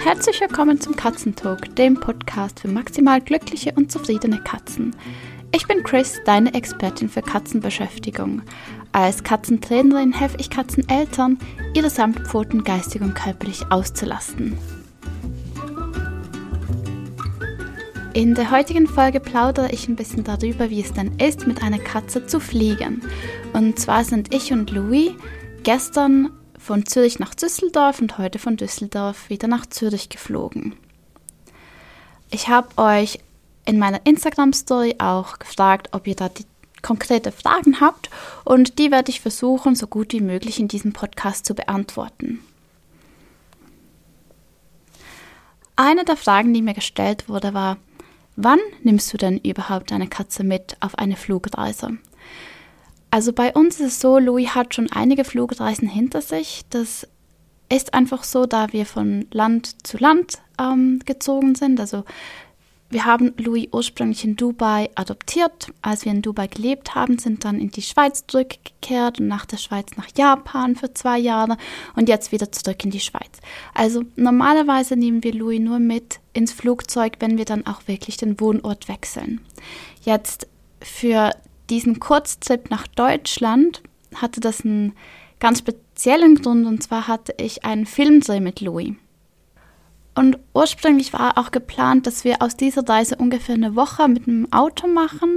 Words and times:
Herzlich 0.00 0.40
willkommen 0.40 0.80
zum 0.80 0.94
Katzentalk, 0.94 1.74
dem 1.74 1.98
Podcast 1.98 2.60
für 2.60 2.68
maximal 2.68 3.20
glückliche 3.20 3.72
und 3.72 3.90
zufriedene 3.90 4.38
Katzen. 4.38 4.94
Ich 5.54 5.66
bin 5.66 5.82
Chris, 5.82 6.20
deine 6.24 6.54
Expertin 6.54 7.08
für 7.08 7.20
Katzenbeschäftigung. 7.20 8.42
Als 8.92 9.24
Katzentrainerin 9.24 10.12
helfe 10.12 10.36
ich 10.38 10.50
Katzeneltern, 10.50 11.38
ihre 11.74 11.90
Samtpfoten 11.90 12.62
geistig 12.62 13.02
und 13.02 13.14
körperlich 13.14 13.70
auszulasten. 13.70 14.56
In 18.14 18.34
der 18.34 18.50
heutigen 18.50 18.86
Folge 18.86 19.20
plaudere 19.20 19.72
ich 19.72 19.88
ein 19.88 19.96
bisschen 19.96 20.24
darüber, 20.24 20.70
wie 20.70 20.80
es 20.80 20.92
denn 20.92 21.18
ist, 21.18 21.46
mit 21.46 21.62
einer 21.62 21.78
Katze 21.78 22.24
zu 22.24 22.40
fliegen. 22.40 23.02
Und 23.52 23.78
zwar 23.78 24.04
sind 24.04 24.32
ich 24.32 24.52
und 24.52 24.70
Louis 24.70 25.10
gestern 25.64 26.30
von 26.58 26.86
Zürich 26.86 27.18
nach 27.18 27.34
Düsseldorf 27.34 28.00
und 28.00 28.18
heute 28.18 28.38
von 28.38 28.56
Düsseldorf 28.56 29.30
wieder 29.30 29.48
nach 29.48 29.66
Zürich 29.66 30.08
geflogen. 30.08 30.74
Ich 32.30 32.48
habe 32.48 32.68
euch 32.76 33.20
in 33.64 33.78
meiner 33.78 34.04
Instagram-Story 34.04 34.96
auch 34.98 35.38
gefragt, 35.38 35.90
ob 35.92 36.06
ihr 36.06 36.16
da 36.16 36.28
die 36.28 36.44
konkrete 36.82 37.32
Fragen 37.32 37.80
habt 37.80 38.10
und 38.44 38.78
die 38.78 38.90
werde 38.90 39.10
ich 39.10 39.20
versuchen, 39.20 39.74
so 39.74 39.86
gut 39.86 40.12
wie 40.12 40.20
möglich 40.20 40.58
in 40.58 40.68
diesem 40.68 40.92
Podcast 40.92 41.44
zu 41.46 41.54
beantworten. 41.54 42.40
Eine 45.76 46.04
der 46.04 46.16
Fragen, 46.16 46.52
die 46.52 46.62
mir 46.62 46.74
gestellt 46.74 47.28
wurde, 47.28 47.54
war, 47.54 47.76
wann 48.36 48.58
nimmst 48.82 49.12
du 49.12 49.16
denn 49.16 49.38
überhaupt 49.38 49.92
eine 49.92 50.08
Katze 50.08 50.44
mit 50.44 50.76
auf 50.80 50.98
eine 50.98 51.16
Flugreise? 51.16 51.98
Also 53.10 53.32
bei 53.32 53.52
uns 53.52 53.80
ist 53.80 53.86
es 53.86 54.00
so, 54.00 54.18
Louis 54.18 54.54
hat 54.54 54.74
schon 54.74 54.90
einige 54.92 55.24
Flugreisen 55.24 55.88
hinter 55.88 56.20
sich. 56.20 56.62
Das 56.70 57.06
ist 57.70 57.94
einfach 57.94 58.24
so, 58.24 58.46
da 58.46 58.72
wir 58.72 58.86
von 58.86 59.26
Land 59.30 59.86
zu 59.86 59.98
Land 59.98 60.38
ähm, 60.60 61.00
gezogen 61.04 61.54
sind. 61.54 61.80
Also 61.80 62.04
wir 62.90 63.04
haben 63.04 63.34
Louis 63.36 63.68
ursprünglich 63.70 64.24
in 64.24 64.36
Dubai 64.36 64.88
adoptiert. 64.94 65.70
Als 65.82 66.06
wir 66.06 66.12
in 66.12 66.22
Dubai 66.22 66.46
gelebt 66.46 66.94
haben, 66.94 67.18
sind 67.18 67.44
dann 67.44 67.60
in 67.60 67.70
die 67.70 67.82
Schweiz 67.82 68.26
zurückgekehrt 68.26 69.20
und 69.20 69.28
nach 69.28 69.44
der 69.44 69.58
Schweiz 69.58 69.90
nach 69.96 70.08
Japan 70.16 70.74
für 70.74 70.94
zwei 70.94 71.18
Jahre 71.18 71.58
und 71.96 72.08
jetzt 72.08 72.32
wieder 72.32 72.50
zurück 72.50 72.82
in 72.84 72.90
die 72.90 73.00
Schweiz. 73.00 73.40
Also 73.74 74.04
normalerweise 74.16 74.96
nehmen 74.96 75.22
wir 75.22 75.34
Louis 75.34 75.60
nur 75.60 75.78
mit 75.78 76.20
ins 76.32 76.52
Flugzeug, 76.52 77.16
wenn 77.20 77.36
wir 77.36 77.44
dann 77.44 77.66
auch 77.66 77.86
wirklich 77.86 78.16
den 78.16 78.40
Wohnort 78.40 78.88
wechseln. 78.88 79.42
Jetzt 80.02 80.46
für 80.80 81.32
diesen 81.70 82.00
Kurztrip 82.00 82.70
nach 82.70 82.86
Deutschland 82.86 83.82
hatte 84.14 84.40
das 84.40 84.64
einen 84.64 84.94
ganz 85.40 85.60
speziellen 85.60 86.36
Grund 86.36 86.66
und 86.66 86.82
zwar 86.82 87.08
hatte 87.08 87.34
ich 87.38 87.64
einen 87.64 87.86
Filmdreh 87.86 88.40
mit 88.40 88.60
Louis. 88.60 88.94
Und 90.14 90.36
ursprünglich 90.52 91.12
war 91.12 91.38
auch 91.38 91.52
geplant, 91.52 92.08
dass 92.08 92.24
wir 92.24 92.42
aus 92.42 92.56
dieser 92.56 92.88
Reise 92.88 93.14
ungefähr 93.14 93.54
eine 93.54 93.76
Woche 93.76 94.08
mit 94.08 94.26
einem 94.26 94.52
Auto 94.52 94.88
machen. 94.88 95.36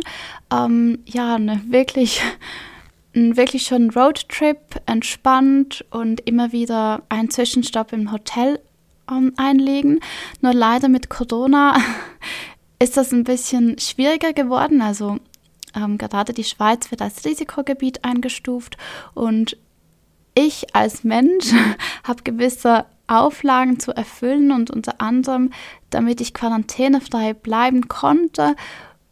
Ähm, 0.51 0.99
ja, 1.05 1.35
eine 1.35 1.61
wirklich, 1.67 2.19
ein 3.15 3.37
wirklich 3.37 3.63
schon 3.63 3.91
Roadtrip, 3.91 4.57
entspannt 4.87 5.85
und 5.91 6.21
immer 6.21 6.51
wieder 6.51 7.03
einen 7.09 7.29
Zwischenstopp 7.29 7.93
im 7.93 8.11
Hotel 8.11 8.59
ähm, 9.11 9.33
einlegen. 9.37 9.99
Nur 10.41 10.55
leider 10.55 10.89
mit 10.89 11.11
Corona 11.11 11.75
ist 12.79 12.97
das 12.97 13.11
ein 13.11 13.23
bisschen 13.23 13.77
schwieriger 13.77 14.33
geworden. 14.33 14.81
Also 14.81 15.19
ähm, 15.75 15.97
gerade 15.97 16.33
die 16.33 16.43
Schweiz 16.43 16.91
wird 16.91 17.01
als 17.01 17.25
Risikogebiet 17.25 18.03
eingestuft 18.03 18.77
und 19.13 19.57
ich 20.33 20.75
als 20.75 21.03
Mensch 21.03 21.51
habe 22.03 22.23
gewisse 22.23 22.85
Auflagen 23.07 23.79
zu 23.79 23.91
erfüllen 23.91 24.51
und 24.51 24.71
unter 24.71 25.01
anderem, 25.01 25.51
damit 25.89 26.21
ich 26.21 26.33
quarantänefrei 26.33 27.33
bleiben 27.33 27.87
konnte, 27.89 28.55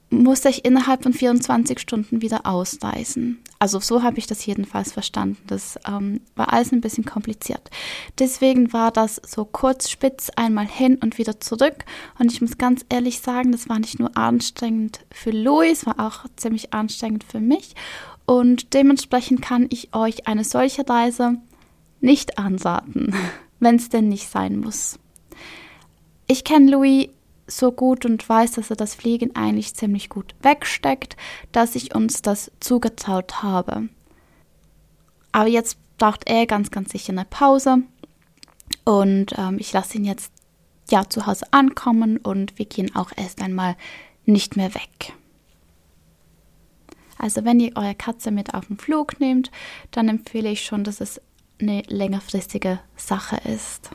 musste 0.09 0.49
ich 0.49 0.65
innerhalb 0.65 1.03
von 1.03 1.13
24 1.13 1.79
Stunden 1.79 2.21
wieder 2.21 2.45
ausreisen. 2.45 3.39
Also 3.61 3.81
so 3.81 4.03
habe 4.03 4.17
ich 4.19 4.25
das 4.25 4.45
jedenfalls 4.45 4.93
verstanden. 4.93 5.37
Das 5.47 5.77
ähm, 5.85 6.21
war 6.35 6.53
alles 6.53 6.71
ein 6.71 6.79
bisschen 6.79 7.03
kompliziert. 7.03 7.69
Deswegen 8.17 8.71
war 8.71 8.89
das 8.89 9.21
so 9.27 9.43
kurz 9.43 9.89
spitz 9.89 10.29
einmal 10.37 10.65
hin 10.65 10.95
und 10.95 11.17
wieder 11.17 11.41
zurück. 11.41 11.83
Und 12.17 12.31
ich 12.31 12.39
muss 12.39 12.57
ganz 12.57 12.85
ehrlich 12.87 13.19
sagen, 13.19 13.51
das 13.51 13.67
war 13.67 13.79
nicht 13.79 13.99
nur 13.99 14.15
anstrengend 14.15 15.01
für 15.11 15.31
Louis, 15.31 15.85
war 15.85 15.99
auch 15.99 16.25
ziemlich 16.37 16.73
anstrengend 16.73 17.25
für 17.25 17.41
mich. 17.41 17.75
Und 18.25 18.73
dementsprechend 18.73 19.41
kann 19.41 19.67
ich 19.69 19.93
euch 19.93 20.25
eine 20.25 20.45
solche 20.45 20.87
Reise 20.87 21.35
nicht 21.99 22.37
anraten, 22.37 23.13
wenn 23.59 23.75
es 23.75 23.89
denn 23.89 24.07
nicht 24.07 24.29
sein 24.29 24.57
muss. 24.57 24.99
Ich 26.27 26.45
kenne 26.45 26.71
Louis 26.71 27.09
so 27.49 27.71
gut 27.71 28.05
und 28.05 28.27
weiß, 28.27 28.53
dass 28.53 28.69
er 28.69 28.75
das 28.75 28.95
Fliegen 28.95 29.35
eigentlich 29.35 29.73
ziemlich 29.73 30.09
gut 30.09 30.35
wegsteckt, 30.41 31.17
dass 31.51 31.75
ich 31.75 31.95
uns 31.95 32.21
das 32.21 32.51
zugetraut 32.59 33.41
habe. 33.41 33.89
Aber 35.31 35.49
jetzt 35.49 35.77
braucht 35.97 36.29
er 36.29 36.45
ganz, 36.45 36.71
ganz 36.71 36.91
sicher 36.91 37.13
eine 37.13 37.25
Pause 37.25 37.83
und 38.85 39.33
ähm, 39.37 39.57
ich 39.59 39.73
lasse 39.73 39.97
ihn 39.97 40.05
jetzt 40.05 40.31
ja 40.89 41.07
zu 41.07 41.25
Hause 41.25 41.45
ankommen 41.51 42.17
und 42.17 42.57
wir 42.57 42.65
gehen 42.65 42.95
auch 42.95 43.11
erst 43.15 43.41
einmal 43.41 43.75
nicht 44.25 44.55
mehr 44.55 44.73
weg. 44.73 45.13
Also 47.17 47.43
wenn 47.43 47.59
ihr 47.59 47.75
eure 47.75 47.95
Katze 47.95 48.31
mit 48.31 48.53
auf 48.53 48.67
den 48.67 48.77
Flug 48.77 49.19
nehmt, 49.19 49.51
dann 49.91 50.07
empfehle 50.07 50.49
ich 50.49 50.63
schon, 50.63 50.83
dass 50.83 51.01
es 51.01 51.21
eine 51.59 51.83
längerfristige 51.87 52.79
Sache 52.95 53.37
ist. 53.47 53.91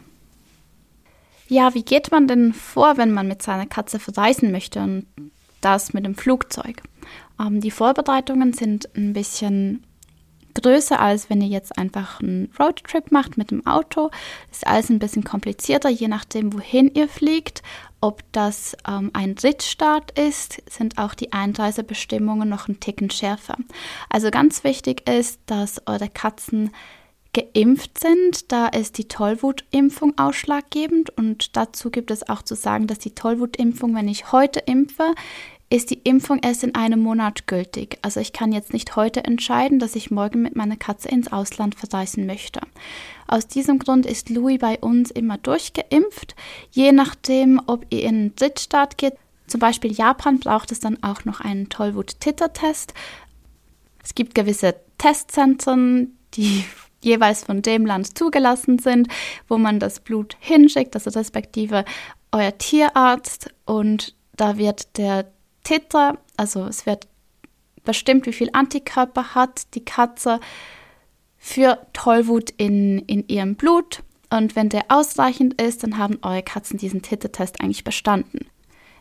Ja, 1.49 1.75
wie 1.75 1.85
geht 1.85 2.11
man 2.11 2.27
denn 2.27 2.53
vor, 2.53 2.97
wenn 2.97 3.13
man 3.13 3.29
mit 3.29 3.43
seiner 3.43 3.67
Katze 3.67 3.99
verreisen 3.99 4.51
möchte 4.51 4.81
und 4.81 5.07
das 5.61 5.93
mit 5.93 6.05
dem 6.05 6.15
Flugzeug? 6.15 6.83
Ähm, 7.41 7.61
die 7.61 7.71
Vorbereitungen 7.71 8.53
sind 8.53 8.89
ein 8.97 9.13
bisschen 9.13 9.85
größer, 10.55 11.01
als 11.01 11.29
wenn 11.29 11.41
ihr 11.41 11.49
jetzt 11.49 11.77
einfach 11.77 12.21
einen 12.21 12.51
Roadtrip 12.59 13.11
macht 13.11 13.37
mit 13.37 13.51
dem 13.51 13.67
Auto. 13.67 14.11
Ist 14.51 14.67
alles 14.67 14.89
ein 14.89 14.99
bisschen 14.99 15.25
komplizierter, 15.25 15.91
je 15.91 16.09
nachdem, 16.09 16.53
wohin 16.53 16.91
ihr 16.95 17.09
fliegt. 17.09 17.63
Ob 18.01 18.23
das 18.33 18.77
ähm, 18.87 19.11
ein 19.15 19.35
Drittstaat 19.35 20.19
ist, 20.19 20.63
sind 20.71 20.99
auch 20.99 21.15
die 21.15 21.33
Einreisebestimmungen 21.33 22.49
noch 22.49 22.69
ein 22.69 22.81
Ticken 22.81 23.11
schärfer. 23.11 23.57
Also 24.09 24.31
ganz 24.31 24.63
wichtig 24.63 25.09
ist, 25.09 25.41
dass 25.47 25.83
eure 25.87 26.09
Katzen 26.09 26.71
geimpft 27.35 27.99
sind, 27.99 28.51
da 28.51 28.69
ist 28.69 28.97
die 28.97 29.09
Tollwutimpfung 29.09 30.17
ausschlaggebend 30.17 31.11
und 31.19 31.57
dazu 31.57 31.91
gibt 31.91 32.11
es 32.11 32.29
auch 32.29 32.41
zu 32.41 32.55
sagen, 32.55 32.87
dass 32.87 32.99
die 33.01 33.15
Tollwutimpfung, 33.15 33.95
wenn 33.95 34.09
ich 34.09 34.33
heute 34.33 34.61
impfe, 34.61 35.15
ist 35.69 35.91
die 35.91 36.01
Impfung 36.05 36.39
erst 36.41 36.63
in 36.63 36.75
einem 36.75 37.01
Monat 37.01 37.47
gültig. 37.47 37.99
Also 38.03 38.21
ich 38.21 38.33
kann 38.33 38.53
jetzt 38.53 38.73
nicht 38.73 38.97
heute 38.97 39.25
entscheiden, 39.25 39.81
dass 39.81 39.97
ich 39.97 40.11
morgen 40.11 40.43
mit 40.43 40.55
meiner 40.55 40.77
Katze 40.77 41.09
ins 41.09 41.33
Ausland 41.33 41.75
verreisen 41.75 42.27
möchte. 42.27 42.61
Aus 43.27 43.49
diesem 43.49 43.79
Grund 43.79 44.07
ist 44.07 44.31
Louis 44.31 44.59
bei 44.59 44.79
uns 44.79 45.11
immer 45.11 45.37
durchgeimpft. 45.37 46.37
Je 46.71 46.93
nachdem, 46.93 47.61
ob 47.67 47.87
ihr 47.91 48.03
in 48.03 48.09
einen 48.09 48.37
Drittstaat 48.37 48.99
geht, 48.99 49.15
zum 49.47 49.59
Beispiel 49.61 49.93
Japan, 49.93 50.39
braucht 50.39 50.71
es 50.71 50.81
dann 50.81 51.03
auch 51.03 51.25
noch 51.25 51.41
einen 51.41 51.69
Tollwut-Titer-Test. 51.69 52.95
Es 54.03 54.15
gibt 54.15 54.35
gewisse 54.35 54.77
Testzentren, 54.99 56.17
die 56.35 56.65
jeweils 57.05 57.45
von 57.45 57.63
dem 57.63 57.87
Land 57.87 58.17
zugelassen 58.17 58.79
sind, 58.79 59.09
wo 59.49 59.59
man 59.59 59.79
das 59.79 60.01
Blut 60.01 60.37
hinschickt, 60.41 60.95
also 60.95 61.11
respektive 61.11 61.85
euer 62.33 62.57
Tierarzt 62.59 63.55
und 63.65 64.15
da 64.37 64.59
wird 64.59 64.99
der 64.99 65.27
Titer, 65.63 66.19
also 66.37 66.65
es 66.67 66.87
wird 66.87 67.07
bestimmt, 67.85 68.27
wie 68.27 68.33
viel 68.33 68.51
Antikörper 68.53 69.35
hat 69.35 69.75
die 69.75 69.85
Katze 69.85 70.41
für 71.37 71.87
Tollwut 71.93 72.51
in, 72.51 73.01
in 73.01 73.29
ihrem 73.29 73.55
Blut. 73.55 74.03
Und 74.31 74.57
wenn 74.57 74.69
der 74.69 74.87
ausreichend 74.89 75.61
ist, 75.61 75.83
dann 75.83 75.99
haben 75.99 76.19
eure 76.23 76.43
Katzen 76.43 76.79
diesen 76.79 77.03
Titertest 77.03 77.61
eigentlich 77.61 77.85
bestanden. 77.85 78.47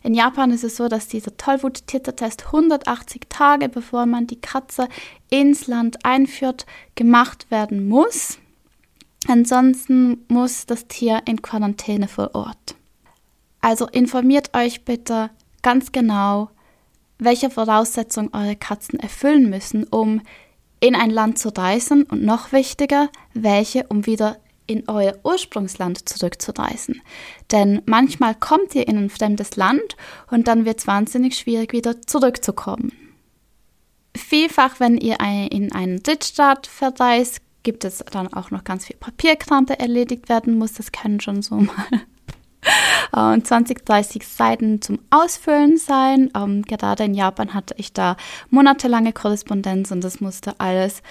In 0.04 0.14
Japan 0.14 0.52
ist 0.52 0.66
es 0.66 0.76
so, 0.76 0.90
dass 0.90 1.08
dieser 1.08 1.36
Tollwut-Titertest 1.38 2.48
180 2.48 3.22
Tage, 3.30 3.70
bevor 3.70 4.06
man 4.06 4.28
die 4.28 4.42
Katze 4.42 4.90
ins 5.30 5.68
Land 5.68 6.06
einführt, 6.06 6.66
gemacht 6.96 7.50
werden 7.50 7.88
muss. 7.88 8.38
Ansonsten 9.30 10.26
muss 10.28 10.66
das 10.66 10.88
Tier 10.88 11.22
in 11.26 11.42
Quarantäne 11.42 12.10
vor 12.10 12.36
Ort. 12.36 12.76
Also 13.62 13.88
informiert 13.88 14.50
euch 14.54 14.84
bitte 14.84 15.30
ganz 15.62 15.94
genau, 15.94 16.50
welche 17.18 17.50
Voraussetzungen 17.50 18.34
eure 18.34 18.58
Katzen 18.58 19.00
erfüllen 19.00 19.50
müssen, 19.50 19.86
um 19.86 20.22
in 20.82 20.96
ein 20.96 21.12
Land 21.12 21.40
zu 21.40 21.48
reisen 21.48 22.04
und 22.04 22.24
noch 22.24 22.52
wichtiger, 22.52 23.10
welche, 23.34 23.88
um 23.88 24.06
wieder 24.06 24.38
in 24.74 24.90
euer 24.90 25.16
Ursprungsland 25.24 26.10
zurückzureisen. 26.10 27.02
Denn 27.52 27.82
manchmal 27.86 28.36
kommt 28.36 28.76
ihr 28.76 28.88
in 28.88 28.98
ein 28.98 29.10
fremdes 29.10 29.56
Land 29.56 29.96
und 30.30 30.48
dann 30.48 30.66
wird 30.66 30.80
es 30.80 30.88
wahnsinnig 30.88 31.38
schwierig, 31.38 31.74
wieder 31.74 32.02
zurückzukommen. 32.02 32.92
Vielfach, 34.16 34.80
wenn 34.80 34.98
ihr 34.98 35.18
in 35.20 35.72
einen 35.74 36.04
Drittstaat 36.04 36.68
verreist, 36.68 37.42
gibt 37.64 37.86
es 37.86 38.04
dann 38.12 38.32
auch 38.34 38.52
noch 38.52 38.64
ganz 38.64 38.86
viel 38.86 38.98
Papierkram, 38.98 39.66
der 39.66 39.80
erledigt 39.80 40.30
werden 40.30 40.58
muss. 40.58 40.74
Das 40.74 40.92
können 40.92 41.20
schon 41.20 41.42
so 41.42 41.56
mal 41.56 41.88
äh, 43.38 43.42
20, 43.42 43.86
30 43.86 44.28
Seiten 44.28 44.82
zum 44.82 45.00
Ausfüllen 45.10 45.78
sein. 45.78 46.30
Ähm, 46.36 46.62
gerade 46.64 47.06
in 47.06 47.14
Japan 47.14 47.54
hatte 47.54 47.74
ich 47.78 47.94
da 47.94 48.18
monatelange 48.50 49.14
Korrespondenz 49.14 49.92
und 49.92 50.04
das 50.04 50.20
musste 50.20 50.60
alles 50.60 51.02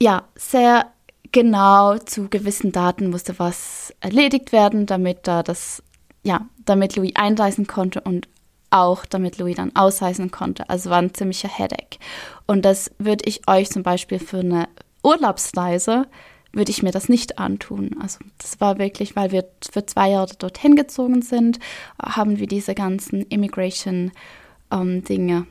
ja 0.00 0.24
sehr 0.34 0.92
genau 1.36 1.98
zu 1.98 2.30
gewissen 2.30 2.72
Daten 2.72 3.10
musste 3.10 3.38
was 3.38 3.92
erledigt 4.00 4.52
werden, 4.52 4.86
damit 4.86 5.28
da 5.28 5.42
das 5.42 5.82
ja, 6.22 6.48
damit 6.64 6.96
Louis 6.96 7.12
einreisen 7.14 7.66
konnte 7.66 8.00
und 8.00 8.26
auch 8.70 9.04
damit 9.04 9.36
Louis 9.36 9.56
dann 9.56 9.76
ausreisen 9.76 10.30
konnte. 10.30 10.70
Also 10.70 10.88
war 10.88 10.96
ein 10.96 11.12
ziemlicher 11.12 11.50
Headache. 11.50 11.98
Und 12.46 12.64
das 12.64 12.90
würde 12.98 13.28
ich 13.28 13.46
euch 13.48 13.68
zum 13.68 13.82
Beispiel 13.82 14.18
für 14.18 14.38
eine 14.38 14.66
Urlaubsreise, 15.02 16.06
würde 16.52 16.70
ich 16.70 16.82
mir 16.82 16.90
das 16.90 17.10
nicht 17.10 17.38
antun. 17.38 17.96
Also 18.00 18.20
das 18.38 18.58
war 18.62 18.78
wirklich, 18.78 19.14
weil 19.14 19.30
wir 19.30 19.44
für 19.70 19.84
zwei 19.84 20.12
Jahre 20.12 20.32
dorthin 20.38 20.74
gezogen 20.74 21.20
sind, 21.20 21.58
haben 22.02 22.38
wir 22.38 22.46
diese 22.46 22.74
ganzen 22.74 23.20
Immigration-Dinge 23.20 25.36
ähm, 25.36 25.46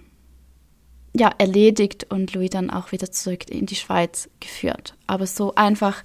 ja, 1.17 1.31
erledigt 1.37 2.07
und 2.09 2.33
Louis 2.33 2.49
dann 2.49 2.69
auch 2.69 2.91
wieder 2.91 3.11
zurück 3.11 3.49
in 3.49 3.65
die 3.65 3.75
Schweiz 3.75 4.29
geführt. 4.39 4.95
Aber 5.07 5.25
so 5.25 5.55
einfach 5.55 6.03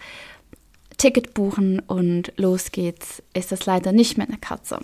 Ticket 0.98 1.34
buchen 1.34 1.80
und 1.80 2.32
los 2.36 2.70
geht's, 2.70 3.22
ist 3.34 3.50
das 3.52 3.66
leider 3.66 3.92
nicht 3.92 4.18
mit 4.18 4.28
einer 4.28 4.38
Katze. 4.38 4.78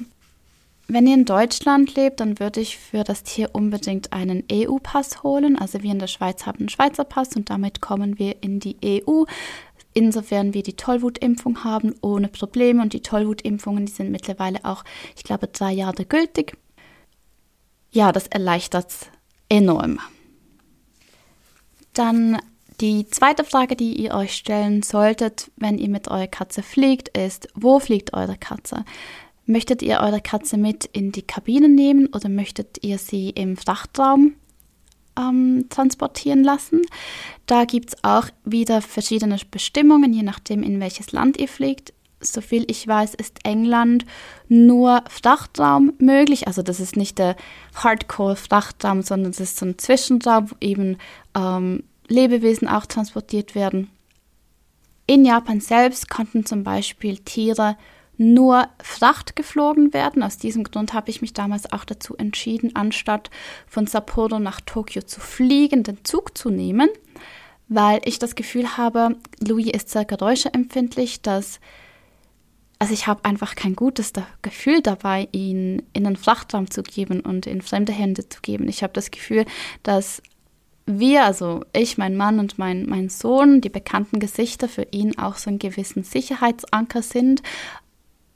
Wenn 0.88 1.06
ihr 1.06 1.14
in 1.14 1.25
Deutschland 1.25 1.94
lebt, 1.96 2.20
dann 2.20 2.38
würde 2.38 2.61
ich 2.61 2.76
für 2.76 3.02
das 3.02 3.23
Tier 3.23 3.50
unbedingt 3.52 4.12
einen 4.12 4.44
EU-Pass 4.50 5.23
holen. 5.23 5.58
Also 5.58 5.82
wir 5.82 5.90
in 5.90 5.99
der 5.99 6.06
Schweiz 6.06 6.46
haben 6.46 6.61
einen 6.61 6.69
Schweizer 6.69 7.05
Pass 7.05 7.34
und 7.34 7.50
damit 7.50 7.81
kommen 7.81 8.19
wir 8.19 8.43
in 8.43 8.61
die 8.61 8.76
EU. 8.84 9.25
Insofern 9.94 10.55
wir 10.55 10.62
die 10.62 10.76
Tollwutimpfung 10.76 11.64
haben, 11.64 11.94
ohne 12.02 12.28
Probleme. 12.28 12.82
Und 12.82 12.93
die 12.93 13.02
Tollwutimpfungen, 13.02 13.87
die 13.87 13.93
sind 13.93 14.12
mittlerweile 14.12 14.64
auch, 14.64 14.84
ich 15.17 15.25
glaube, 15.25 15.49
drei 15.49 15.73
Jahre 15.73 16.05
gültig. 16.05 16.56
Ja, 17.90 18.12
das 18.12 18.28
erleichtert 18.28 18.93
enorm. 19.49 19.99
Dann 21.96 22.38
die 22.82 23.08
zweite 23.08 23.43
Frage, 23.43 23.75
die 23.75 23.94
ihr 23.94 24.12
euch 24.12 24.34
stellen 24.34 24.82
solltet, 24.82 25.50
wenn 25.56 25.78
ihr 25.78 25.88
mit 25.88 26.08
eurer 26.08 26.26
Katze 26.26 26.62
fliegt, 26.62 27.16
ist, 27.16 27.48
wo 27.54 27.81
fliegt 27.81 28.12
eure 28.12 28.37
Katze? 28.37 28.84
Möchtet 29.46 29.81
ihr 29.81 30.00
eure 30.00 30.20
Katze 30.20 30.58
mit 30.58 30.84
in 30.84 31.10
die 31.10 31.22
Kabine 31.22 31.70
nehmen 31.70 32.08
oder 32.08 32.28
möchtet 32.28 32.84
ihr 32.84 32.98
sie 32.98 33.31
im 33.31 33.56
Frachtraum 33.56 34.34
ähm, 35.19 35.66
transportieren 35.70 36.44
lassen? 36.44 36.82
Da 37.46 37.64
gibt 37.64 37.90
es 37.90 38.04
auch 38.04 38.26
wieder 38.44 38.82
verschiedene 38.82 39.38
Bestimmungen, 39.50 40.12
je 40.12 40.22
nachdem, 40.22 40.62
in 40.62 40.78
welches 40.81 41.12
Land 41.12 41.38
ihr 41.38 41.49
fliegt. 41.49 41.94
Soviel 42.20 42.64
ich 42.68 42.86
weiß, 42.86 43.14
ist 43.14 43.40
England 43.44 44.06
nur 44.48 45.04
Frachtraum 45.08 45.92
möglich. 45.98 46.46
Also 46.46 46.62
das 46.62 46.80
ist 46.80 46.96
nicht 46.96 47.18
der 47.18 47.36
Hardcore-Frachtraum, 47.74 49.02
sondern 49.02 49.32
das 49.32 49.40
ist 49.40 49.58
so 49.58 49.66
ein 49.66 49.78
Zwischenraum, 49.78 50.50
wo 50.50 50.54
eben 50.60 50.98
ähm, 51.36 51.84
Lebewesen 52.08 52.68
auch 52.68 52.86
transportiert 52.86 53.54
werden. 53.54 53.90
In 55.06 55.24
Japan 55.24 55.60
selbst 55.60 56.08
konnten 56.08 56.44
zum 56.46 56.64
Beispiel 56.64 57.18
Tiere 57.18 57.76
nur 58.18 58.68
Fracht 58.82 59.36
geflogen 59.36 59.92
werden. 59.92 60.22
Aus 60.22 60.38
diesem 60.38 60.64
Grund 60.64 60.94
habe 60.94 61.10
ich 61.10 61.20
mich 61.20 61.32
damals 61.32 61.72
auch 61.72 61.84
dazu 61.84 62.16
entschieden, 62.16 62.74
anstatt 62.74 63.30
von 63.66 63.86
Sapporo 63.86 64.38
nach 64.38 64.60
Tokio 64.60 65.02
zu 65.02 65.20
fliegen, 65.20 65.82
den 65.82 66.04
Zug 66.04 66.36
zu 66.36 66.50
nehmen, 66.50 66.88
weil 67.68 68.00
ich 68.04 68.18
das 68.18 68.34
Gefühl 68.34 68.76
habe, 68.76 69.16
Louis 69.40 69.70
ist 69.70 69.90
sehr 69.90 70.04
geräuscheempfindlich, 70.04 71.20
dass 71.20 71.60
also 72.78 72.93
ich 72.93 73.06
habe 73.06 73.25
einfach 73.25 73.55
kein 73.55 73.75
gutes 73.75 74.12
Gefühl 74.43 74.82
dabei, 74.82 75.28
ihn 75.32 75.82
in 75.93 76.06
einen 76.06 76.17
Frachtraum 76.17 76.70
zu 76.70 76.82
geben 76.82 77.20
und 77.20 77.46
in 77.46 77.62
fremde 77.62 77.93
Hände 77.93 78.28
zu 78.28 78.40
geben. 78.43 78.69
Ich 78.69 78.82
habe 78.82 78.93
das 78.93 79.11
Gefühl, 79.11 79.46
dass 79.82 80.23
wir, 80.84 81.25
also 81.25 81.64
ich, 81.73 81.99
mein 81.99 82.17
Mann 82.17 82.38
und 82.38 82.58
mein, 82.58 82.87
mein 82.87 83.08
Sohn, 83.08 83.61
die 83.61 83.70
bekannten 83.70 84.20
Gesichter 84.20 84.69
für 84.69 84.87
ihn 84.90 85.19
auch 85.19 85.37
so 85.37 85.50
einen 85.50 85.58
gewissen 85.58 86.05
Sicherheitsanker 86.05 87.02
sind, 87.02 87.43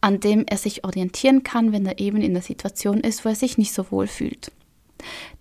an 0.01 0.21
dem 0.21 0.45
er 0.47 0.57
sich 0.57 0.85
orientieren 0.85 1.43
kann, 1.43 1.73
wenn 1.73 1.87
er 1.87 1.99
eben 1.99 2.23
in 2.23 2.33
der 2.33 2.43
Situation 2.43 3.01
ist, 3.01 3.25
wo 3.25 3.29
er 3.29 3.35
sich 3.35 3.59
nicht 3.59 3.73
so 3.73 3.91
wohl 3.91 4.07
fühlt. 4.07 4.51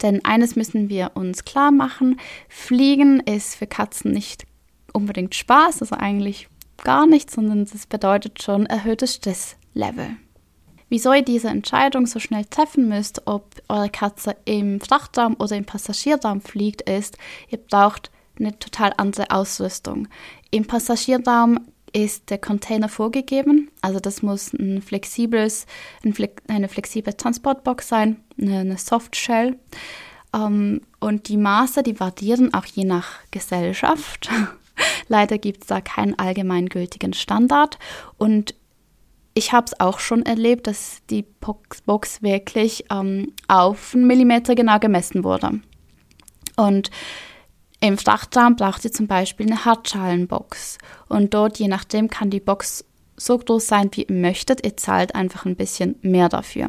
Denn 0.01 0.23
eines 0.23 0.55
müssen 0.55 0.89
wir 0.89 1.11
uns 1.15 1.45
klar 1.45 1.71
machen, 1.71 2.19
Fliegen 2.47 3.21
ist 3.21 3.55
für 3.55 3.67
Katzen 3.67 4.11
nicht 4.11 4.45
unbedingt 4.93 5.35
Spaß, 5.35 5.81
also 5.81 5.95
eigentlich 5.95 6.47
gar 6.83 7.05
nicht, 7.05 7.31
sondern 7.31 7.65
das 7.65 7.85
bedeutet 7.85 8.41
schon 8.41 8.65
erhöhtes 8.65 9.15
Stresslevel 9.15 10.17
wieso 10.89 11.13
ihr 11.13 11.21
diese 11.21 11.47
Entscheidung 11.47 12.07
so 12.07 12.19
schnell 12.19 12.45
treffen 12.45 12.89
müsst, 12.89 13.21
ob 13.25 13.45
eure 13.69 13.89
Katze 13.89 14.35
im 14.45 14.81
Frachtraum 14.81 15.35
oder 15.39 15.55
im 15.55 15.65
Passagierraum 15.65 16.41
fliegt, 16.41 16.81
ist, 16.89 17.17
ihr 17.49 17.59
braucht 17.59 18.11
eine 18.37 18.57
total 18.57 18.93
andere 18.97 19.29
Ausrüstung. 19.31 20.07
Im 20.51 20.65
Passagierraum 20.65 21.59
ist 21.93 22.29
der 22.29 22.37
Container 22.37 22.89
vorgegeben, 22.89 23.71
also 23.81 23.99
das 23.99 24.21
muss 24.21 24.53
ein 24.53 24.81
flexibles, 24.81 25.65
eine 26.47 26.67
flexible 26.67 27.13
Transportbox 27.13 27.87
sein, 27.87 28.17
eine 28.39 28.77
Softshell. 28.77 29.57
Ähm, 30.33 30.81
und 30.99 31.27
die 31.29 31.37
Maße, 31.37 31.81
die 31.81 31.99
variieren 31.99 32.53
auch 32.53 32.65
je 32.65 32.83
nach 32.83 33.07
Gesellschaft. 33.31 34.29
Leider 35.09 35.37
gibt 35.37 35.63
es 35.63 35.67
da 35.67 35.81
keinen 35.81 36.17
allgemeingültigen 36.17 37.13
Standard. 37.13 37.77
Und 38.17 38.55
ich 39.33 39.51
habe 39.51 39.65
es 39.65 39.79
auch 39.79 39.99
schon 39.99 40.23
erlebt, 40.23 40.67
dass 40.67 41.01
die 41.09 41.23
Box 41.85 42.21
wirklich 42.21 42.85
ähm, 42.91 43.33
auf 43.47 43.93
einen 43.93 44.07
Millimeter 44.07 44.55
genau 44.55 44.79
gemessen 44.79 45.23
wurde. 45.23 45.59
Und 46.55 46.91
im 47.81 47.97
Frachtraum 47.97 48.55
braucht 48.55 48.85
ihr 48.85 48.91
zum 48.91 49.07
Beispiel 49.07 49.47
eine 49.47 49.65
Hartschalenbox. 49.65 50.77
Und 51.07 51.33
dort, 51.33 51.59
je 51.59 51.67
nachdem, 51.67 52.09
kann 52.09 52.29
die 52.29 52.41
Box 52.41 52.85
so 53.15 53.37
groß 53.37 53.67
sein, 53.67 53.89
wie 53.93 54.03
ihr 54.03 54.15
möchtet. 54.15 54.65
Ihr 54.65 54.77
zahlt 54.77 55.15
einfach 55.15 55.45
ein 55.45 55.55
bisschen 55.55 55.95
mehr 56.01 56.29
dafür. 56.29 56.67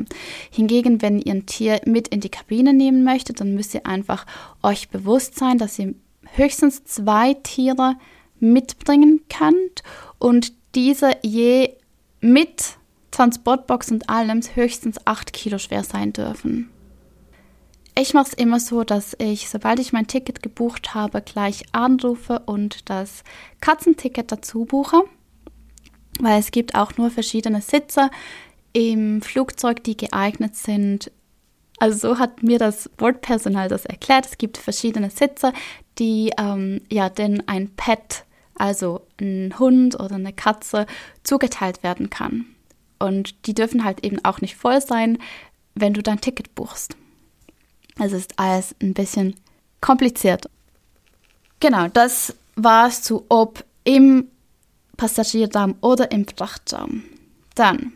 Hingegen, 0.50 1.02
wenn 1.02 1.20
ihr 1.20 1.34
ein 1.34 1.46
Tier 1.46 1.80
mit 1.86 2.08
in 2.08 2.20
die 2.20 2.28
Kabine 2.28 2.72
nehmen 2.72 3.04
möchtet, 3.04 3.40
dann 3.40 3.54
müsst 3.54 3.74
ihr 3.74 3.86
einfach 3.86 4.26
euch 4.62 4.88
bewusst 4.88 5.36
sein, 5.36 5.58
dass 5.58 5.78
ihr 5.78 5.94
höchstens 6.34 6.84
zwei 6.84 7.34
Tiere 7.34 7.96
mitbringen 8.40 9.20
könnt 9.28 9.82
und 10.18 10.52
diese 10.74 11.16
je 11.22 11.76
mit 12.20 12.76
Transportbox 13.10 13.90
und 13.90 14.08
allem 14.08 14.40
höchstens 14.54 14.98
8 15.04 15.32
Kilo 15.32 15.58
schwer 15.58 15.84
sein 15.84 16.12
dürfen. 16.12 16.70
Ich 17.98 18.14
mache 18.14 18.28
es 18.28 18.34
immer 18.34 18.60
so, 18.60 18.84
dass 18.84 19.16
ich, 19.18 19.50
sobald 19.50 19.78
ich 19.80 19.92
mein 19.92 20.06
Ticket 20.06 20.42
gebucht 20.42 20.94
habe, 20.94 21.20
gleich 21.20 21.64
anrufe 21.72 22.40
und 22.46 22.88
das 22.88 23.24
Katzenticket 23.60 24.30
dazu 24.30 24.64
buche, 24.64 25.02
weil 26.20 26.38
es 26.38 26.50
gibt 26.50 26.74
auch 26.74 26.96
nur 26.96 27.10
verschiedene 27.10 27.60
Sitze 27.60 28.10
im 28.72 29.20
Flugzeug, 29.20 29.82
die 29.82 29.96
geeignet 29.96 30.54
sind. 30.54 31.10
Also 31.78 32.14
so 32.14 32.18
hat 32.18 32.42
mir 32.42 32.58
das 32.58 32.88
Bordpersonal 32.90 33.68
das 33.68 33.86
erklärt. 33.86 34.26
Es 34.26 34.38
gibt 34.38 34.56
verschiedene 34.56 35.10
Sitze, 35.10 35.52
die 35.98 36.30
ähm, 36.38 36.82
ja 36.90 37.08
denn 37.08 37.46
ein 37.48 37.70
Pet 37.70 38.24
also 38.60 39.06
ein 39.20 39.54
Hund 39.58 39.98
oder 39.98 40.16
eine 40.16 40.32
Katze, 40.32 40.86
zugeteilt 41.22 41.82
werden 41.82 42.10
kann. 42.10 42.46
Und 42.98 43.46
die 43.46 43.54
dürfen 43.54 43.84
halt 43.84 44.04
eben 44.04 44.22
auch 44.24 44.40
nicht 44.40 44.56
voll 44.56 44.80
sein, 44.80 45.18
wenn 45.74 45.94
du 45.94 46.02
dein 46.02 46.20
Ticket 46.20 46.54
buchst. 46.54 46.96
Es 47.98 48.12
ist 48.12 48.38
alles 48.38 48.74
ein 48.82 48.94
bisschen 48.94 49.34
kompliziert. 49.80 50.48
Genau, 51.60 51.88
das 51.88 52.34
war 52.56 52.88
es 52.88 53.02
zu 53.02 53.24
ob 53.28 53.64
im 53.84 54.28
Passagierraum 54.96 55.76
oder 55.80 56.10
im 56.12 56.26
Frachtraum. 56.26 57.02
Dann, 57.54 57.92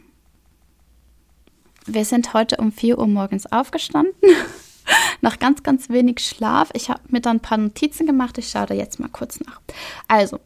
wir 1.87 2.05
sind 2.05 2.33
heute 2.33 2.57
um 2.57 2.73
4 2.73 2.99
Uhr 2.99 3.07
morgens 3.07 3.51
aufgestanden. 3.53 4.15
nach 5.21 5.39
ganz, 5.39 5.63
ganz 5.63 5.89
wenig 5.89 6.21
Schlaf. 6.21 6.71
Ich 6.75 6.91
habe 6.91 7.01
mir 7.09 7.21
dann 7.21 7.39
ein 7.39 7.41
paar 7.41 7.59
Notizen 7.59 8.07
gemacht. 8.07 8.39
Ich 8.39 8.51
schaue 8.51 8.67
da 8.67 8.75
jetzt 8.75 9.01
mal 9.01 9.09
kurz 9.09 9.41
nach. 9.41 9.61
Also, 10.09 10.39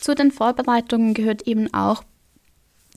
zu 0.00 0.14
den 0.14 0.30
Vorbereitungen 0.30 1.14
gehört 1.14 1.42
eben 1.42 1.72
auch 1.72 2.02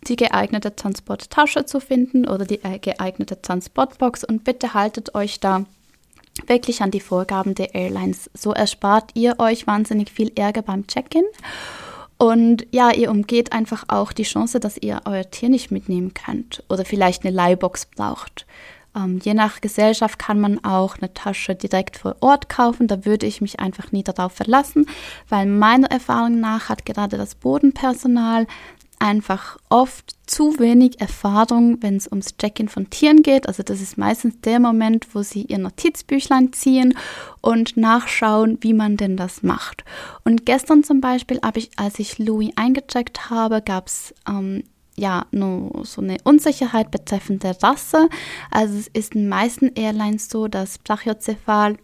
die 0.07 0.15
geeignete 0.15 0.75
Transporttasche 0.75 1.65
zu 1.65 1.79
finden 1.79 2.27
oder 2.27 2.45
die 2.45 2.63
äh, 2.63 2.79
geeignete 2.79 3.41
Transportbox 3.41 4.23
und 4.23 4.43
bitte 4.43 4.73
haltet 4.73 5.15
euch 5.15 5.39
da 5.39 5.65
wirklich 6.47 6.81
an 6.81 6.91
die 6.91 6.99
Vorgaben 6.99 7.55
der 7.55 7.75
Airlines. 7.75 8.29
So 8.33 8.53
erspart 8.53 9.11
ihr 9.13 9.39
euch 9.39 9.67
wahnsinnig 9.67 10.11
viel 10.11 10.31
Ärger 10.35 10.61
beim 10.61 10.87
Check-in. 10.87 11.23
Und 12.17 12.65
ja, 12.71 12.91
ihr 12.91 13.11
umgeht 13.11 13.51
einfach 13.51 13.85
auch 13.87 14.13
die 14.13 14.23
Chance, 14.23 14.59
dass 14.59 14.77
ihr 14.77 15.01
euer 15.05 15.29
Tier 15.29 15.49
nicht 15.49 15.71
mitnehmen 15.71 16.13
könnt 16.13 16.63
oder 16.69 16.85
vielleicht 16.85 17.25
eine 17.25 17.35
Leihbox 17.35 17.85
braucht. 17.87 18.45
Ähm, 18.95 19.19
je 19.23 19.33
nach 19.33 19.61
Gesellschaft 19.61 20.19
kann 20.19 20.39
man 20.39 20.63
auch 20.63 20.97
eine 20.97 21.13
Tasche 21.13 21.55
direkt 21.55 21.97
vor 21.97 22.15
Ort 22.21 22.49
kaufen. 22.49 22.87
Da 22.87 23.05
würde 23.05 23.25
ich 23.25 23.41
mich 23.41 23.59
einfach 23.59 23.91
nie 23.91 24.03
darauf 24.03 24.33
verlassen, 24.33 24.85
weil 25.29 25.45
meiner 25.45 25.91
Erfahrung 25.91 26.39
nach 26.39 26.69
hat 26.69 26.85
gerade 26.85 27.17
das 27.17 27.35
Bodenpersonal 27.35 28.47
einfach 29.03 29.57
oft 29.67 30.15
zu 30.25 30.59
wenig 30.59 31.01
Erfahrung, 31.01 31.77
wenn 31.81 31.97
es 31.97 32.07
ums 32.07 32.37
Check-in 32.37 32.69
von 32.69 32.89
Tieren 32.89 33.21
geht. 33.21 33.49
Also 33.49 33.61
das 33.61 33.81
ist 33.81 33.97
meistens 33.97 34.39
der 34.41 34.61
Moment, 34.61 35.13
wo 35.13 35.23
sie 35.23 35.41
ihr 35.41 35.57
Notizbüchlein 35.57 36.53
ziehen 36.53 36.97
und 37.41 37.75
nachschauen, 37.75 38.57
wie 38.61 38.73
man 38.73 38.95
denn 38.95 39.17
das 39.17 39.43
macht. 39.43 39.83
Und 40.23 40.45
gestern 40.45 40.85
zum 40.85 41.01
Beispiel, 41.01 41.41
ich, 41.55 41.71
als 41.75 41.99
ich 41.99 42.17
Louis 42.17 42.53
eingecheckt 42.55 43.29
habe, 43.29 43.61
gab 43.61 43.87
es 43.87 44.13
ähm, 44.25 44.63
ja, 44.95 45.25
nur 45.31 45.85
so 45.85 46.01
eine 46.01 46.17
Unsicherheit 46.23 46.91
betreffend 46.91 47.43
der 47.43 47.61
Rasse. 47.61 48.09
Also 48.51 48.77
es 48.77 48.87
ist 48.87 49.15
in 49.15 49.21
den 49.21 49.29
meisten 49.29 49.71
Airlines 49.75 50.29
so, 50.29 50.47
dass 50.47 50.77
Brachiocephal 50.77 51.77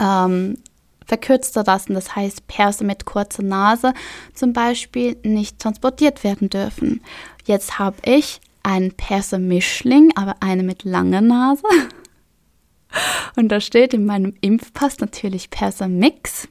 ähm, 0.00 0.58
verkürzte 1.06 1.66
Rassen, 1.66 1.94
das 1.94 2.16
heißt 2.16 2.46
Perse 2.46 2.84
mit 2.84 3.04
kurzer 3.04 3.42
Nase 3.42 3.92
zum 4.32 4.52
Beispiel, 4.52 5.16
nicht 5.22 5.58
transportiert 5.58 6.24
werden 6.24 6.50
dürfen. 6.50 7.02
Jetzt 7.44 7.78
habe 7.78 7.96
ich 8.04 8.40
einen 8.62 8.92
Perser-Mischling, 8.92 10.12
aber 10.16 10.36
eine 10.40 10.62
mit 10.62 10.84
langer 10.84 11.20
Nase. 11.20 11.62
Und 13.36 13.48
da 13.48 13.60
steht 13.60 13.92
in 13.92 14.06
meinem 14.06 14.34
Impfpass 14.40 14.98
natürlich 15.00 15.50
Perser-Mix. 15.50 16.48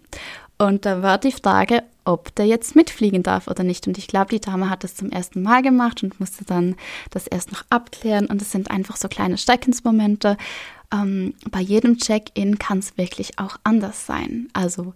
Und 0.65 0.86
da 0.86 1.01
war 1.01 1.17
die 1.17 1.32
Frage, 1.32 1.84
ob 2.05 2.34
der 2.36 2.46
jetzt 2.46 2.75
mitfliegen 2.75 3.24
darf 3.24 3.48
oder 3.48 3.63
nicht. 3.63 3.88
Und 3.88 3.98
ich 3.98 4.08
glaube, 4.08 4.29
die 4.29 4.41
Dame 4.41 4.70
hat 4.70 4.84
das 4.84 4.96
zum 4.96 5.12
ersten 5.12 5.41
Mal 5.41 5.62
gemacht 5.62 6.03
und 6.03 6.20
musste 6.20 6.46
dann 6.46 6.75
das 7.12 7.27
erst 7.27 7.51
noch 7.51 7.63
abklären. 7.70 8.27
Und 8.27 8.41
es 8.41 8.51
sind 8.51 8.72
einfach 8.72 8.98
so 8.98 9.08
kleine 9.08 9.38
Steckensmomente. 9.38 10.38
Ähm, 10.93 11.34
bei 11.50 11.60
jedem 11.60 11.98
Check-in 11.98 12.60
kann 12.60 12.79
es 12.79 12.98
wirklich 12.98 13.39
auch 13.39 13.58
anders 13.63 14.05
sein. 14.05 14.48
Also 14.53 14.93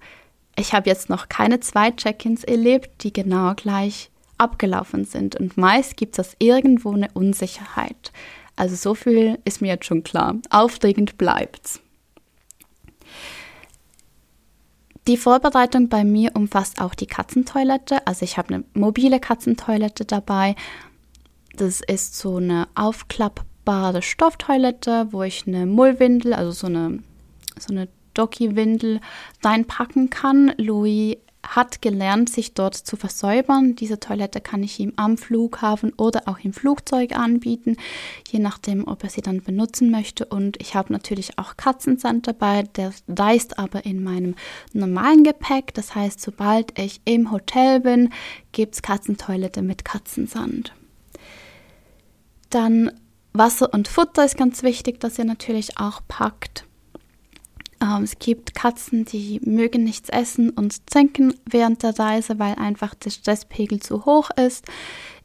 ich 0.55 0.73
habe 0.73 0.89
jetzt 0.89 1.09
noch 1.09 1.29
keine 1.29 1.59
zwei 1.59 1.91
Check-ins 1.91 2.43
erlebt, 2.43 3.03
die 3.03 3.13
genau 3.13 3.53
gleich 3.55 4.09
abgelaufen 4.37 5.05
sind. 5.05 5.35
Und 5.35 5.57
meist 5.57 5.97
gibt 5.97 6.17
es 6.19 6.35
irgendwo 6.39 6.91
eine 6.91 7.09
Unsicherheit. 7.13 8.11
Also 8.55 8.75
so 8.75 8.95
viel 8.95 9.37
ist 9.45 9.61
mir 9.61 9.67
jetzt 9.67 9.85
schon 9.85 10.03
klar. 10.03 10.35
Aufregend 10.49 11.17
bleibt's. 11.17 11.81
Die 15.07 15.15
Vorbereitung 15.15 15.87
bei 15.87 16.03
mir 16.03 16.31
umfasst 16.35 16.81
auch 16.81 16.93
die 16.93 17.07
Katzentoilette. 17.07 18.05
Also 18.05 18.25
ich 18.25 18.37
habe 18.37 18.53
eine 18.53 18.63
mobile 18.73 19.21
Katzentoilette 19.21 20.03
dabei. 20.03 20.55
Das 21.55 21.79
ist 21.79 22.17
so 22.17 22.35
eine 22.35 22.67
aufklappbare 22.75 24.01
Stofftoilette, 24.01 25.07
wo 25.11 25.23
ich 25.23 25.47
eine 25.47 25.65
Mullwindel, 25.65 26.33
also 26.33 26.51
so 26.51 26.67
eine, 26.67 27.01
so 27.57 27.73
eine 27.73 27.87
Docky-Windel 28.15 28.99
reinpacken 29.43 30.09
kann. 30.09 30.53
Louis 30.57 31.15
hat 31.55 31.81
gelernt, 31.81 32.29
sich 32.29 32.53
dort 32.53 32.75
zu 32.75 32.97
versäubern. 32.97 33.75
Diese 33.75 33.99
Toilette 33.99 34.41
kann 34.41 34.63
ich 34.63 34.79
ihm 34.79 34.93
am 34.97 35.17
Flughafen 35.17 35.93
oder 35.97 36.23
auch 36.27 36.39
im 36.39 36.53
Flugzeug 36.53 37.15
anbieten, 37.17 37.77
je 38.29 38.39
nachdem, 38.39 38.87
ob 38.87 39.03
er 39.03 39.09
sie 39.09 39.21
dann 39.21 39.41
benutzen 39.41 39.89
möchte. 39.89 40.25
Und 40.25 40.59
ich 40.61 40.75
habe 40.75 40.93
natürlich 40.93 41.39
auch 41.39 41.57
Katzensand 41.57 42.27
dabei, 42.27 42.63
der 42.63 42.93
reist 43.07 43.57
aber 43.57 43.85
in 43.85 44.03
meinem 44.03 44.35
normalen 44.73 45.23
Gepäck. 45.23 45.73
Das 45.73 45.95
heißt, 45.95 46.21
sobald 46.21 46.77
ich 46.77 47.01
im 47.05 47.31
Hotel 47.31 47.79
bin, 47.79 48.09
gibt 48.51 48.75
es 48.75 48.81
Katzentoilette 48.81 49.61
mit 49.61 49.85
Katzensand. 49.85 50.73
Dann 52.49 52.91
Wasser 53.33 53.73
und 53.73 53.87
Futter 53.87 54.25
ist 54.25 54.37
ganz 54.37 54.63
wichtig, 54.63 54.99
dass 54.99 55.17
ihr 55.19 55.25
natürlich 55.25 55.79
auch 55.79 56.01
packt. 56.07 56.66
Ähm, 57.81 58.03
es 58.03 58.19
gibt 58.19 58.55
Katzen, 58.55 59.05
die 59.05 59.39
mögen 59.43 59.83
nichts 59.83 60.09
essen 60.09 60.49
und 60.49 60.85
trinken 60.87 61.33
während 61.45 61.83
der 61.83 61.97
Reise, 61.97 62.39
weil 62.39 62.55
einfach 62.55 62.95
der 62.95 63.11
Stresspegel 63.11 63.79
zu 63.79 64.05
hoch 64.05 64.29
ist. 64.31 64.65